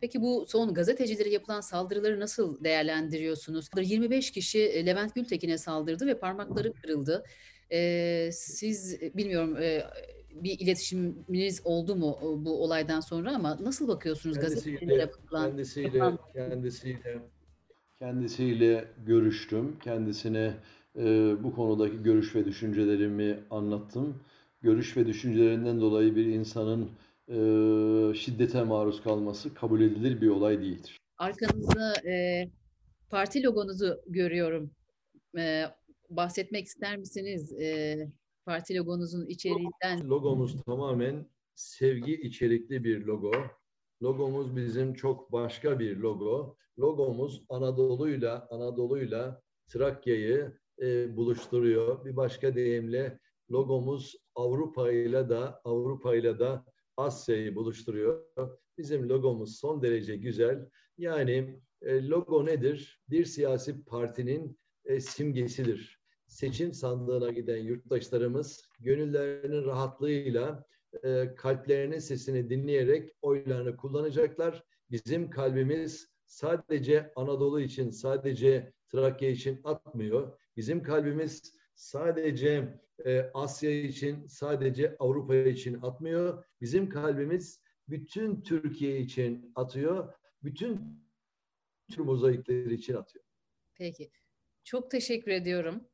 Peki 0.00 0.20
bu 0.22 0.44
son 0.48 0.74
gazetecilere 0.74 1.28
yapılan 1.28 1.60
saldırıları 1.60 2.20
nasıl 2.20 2.64
değerlendiriyorsunuz? 2.64 3.68
25 3.76 4.30
kişi 4.30 4.58
e, 4.58 4.86
Levent 4.86 5.14
Gültekin'e 5.14 5.58
saldırdı 5.58 6.06
ve 6.06 6.18
parmakları 6.18 6.72
kırıldı. 6.72 7.24
Ee, 7.72 8.30
siz 8.32 9.00
bilmiyorum 9.00 9.56
e, 9.56 9.82
bir 10.34 10.58
iletişiminiz 10.58 11.60
oldu 11.64 11.96
mu 11.96 12.18
bu 12.44 12.64
olaydan 12.64 13.00
sonra 13.00 13.34
ama 13.34 13.58
nasıl 13.62 13.88
bakıyorsunuz 13.88 14.38
gazetecilere 14.38 15.00
yapılan? 15.00 15.48
Kendisiyle, 15.48 16.00
kendisiyle, 16.34 17.22
kendisiyle 17.98 18.88
görüştüm. 19.06 19.78
Kendisine 19.84 20.54
e, 20.98 21.34
bu 21.42 21.54
konudaki 21.54 22.02
görüş 22.02 22.34
ve 22.34 22.44
düşüncelerimi 22.44 23.38
anlattım. 23.50 24.22
Görüş 24.62 24.96
ve 24.96 25.06
düşüncelerinden 25.06 25.80
dolayı 25.80 26.16
bir 26.16 26.26
insanın 26.26 26.90
e, 27.28 27.34
şiddete 28.14 28.62
maruz 28.62 29.02
kalması 29.02 29.54
kabul 29.54 29.80
edilir 29.80 30.20
bir 30.20 30.28
olay 30.28 30.60
değildir. 30.60 31.00
Arkanızda 31.18 32.08
e, 32.08 32.44
parti 33.10 33.42
logonuzu 33.42 34.00
görüyorum. 34.06 34.70
E, 35.38 35.64
bahsetmek 36.10 36.66
ister 36.66 36.96
misiniz 36.96 37.52
e, 37.52 37.96
parti 38.44 38.76
logonuzun 38.76 39.26
içeriğinden? 39.26 40.08
Logomuz 40.08 40.62
tamamen 40.64 41.30
sevgi 41.54 42.14
içerikli 42.14 42.84
bir 42.84 43.04
logo. 43.04 43.32
Logomuz 44.02 44.56
bizim 44.56 44.94
çok 44.94 45.32
başka 45.32 45.78
bir 45.78 45.96
logo. 45.96 46.56
Logomuz 46.78 47.44
Anadolu'yla 47.48 48.48
Anadolu'yla 48.50 49.42
Trakya'yı 49.66 50.58
e, 50.82 51.16
buluşturuyor. 51.16 52.04
Bir 52.04 52.16
başka 52.16 52.54
deyimle 52.54 53.18
logomuz 53.50 54.16
Avrupa 54.34 54.92
ile 54.92 55.28
de 55.28 55.38
Avrupa 55.64 56.14
ile 56.14 56.38
de 56.38 56.60
Asya'yı 56.96 57.54
buluşturuyor. 57.54 58.24
Bizim 58.78 59.08
logomuz 59.08 59.58
son 59.58 59.82
derece 59.82 60.16
güzel. 60.16 60.68
Yani 60.98 61.60
e, 61.82 62.08
logo 62.08 62.46
nedir? 62.46 63.00
Bir 63.10 63.24
siyasi 63.24 63.84
partinin 63.84 64.58
e, 64.84 65.00
simgesidir. 65.00 66.01
Seçim 66.32 66.72
sandığına 66.72 67.30
giden 67.30 67.56
yurttaşlarımız 67.56 68.68
gönüllerinin 68.80 69.64
rahatlığıyla 69.64 70.66
e, 71.04 71.34
kalplerinin 71.36 71.98
sesini 71.98 72.50
dinleyerek 72.50 73.16
oylarını 73.22 73.76
kullanacaklar. 73.76 74.64
Bizim 74.90 75.30
kalbimiz 75.30 76.08
sadece 76.26 77.12
Anadolu 77.16 77.60
için, 77.60 77.90
sadece 77.90 78.72
Trakya 78.88 79.30
için 79.30 79.60
atmıyor. 79.64 80.38
Bizim 80.56 80.82
kalbimiz 80.82 81.54
sadece 81.74 82.80
e, 83.04 83.20
Asya 83.34 83.70
için, 83.70 84.26
sadece 84.26 84.96
Avrupa 84.98 85.36
için 85.36 85.80
atmıyor. 85.82 86.44
Bizim 86.60 86.88
kalbimiz 86.88 87.60
bütün 87.88 88.42
Türkiye 88.42 89.00
için 89.00 89.52
atıyor. 89.54 90.12
Bütün 90.42 91.02
tüm 91.90 92.04
mozaikler 92.04 92.66
için 92.66 92.94
atıyor. 92.94 93.24
Peki. 93.74 94.10
Çok 94.64 94.90
teşekkür 94.90 95.30
ediyorum. 95.30 95.91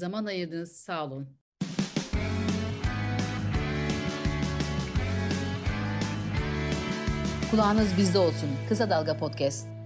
Zaman 0.00 0.24
ayırdınız. 0.24 0.72
Sağ 0.72 1.04
olun. 1.04 1.28
Kulağınız 7.50 7.96
bizde 7.98 8.18
olsun. 8.18 8.48
Kısa 8.68 8.90
Dalga 8.90 9.16
Podcast. 9.16 9.79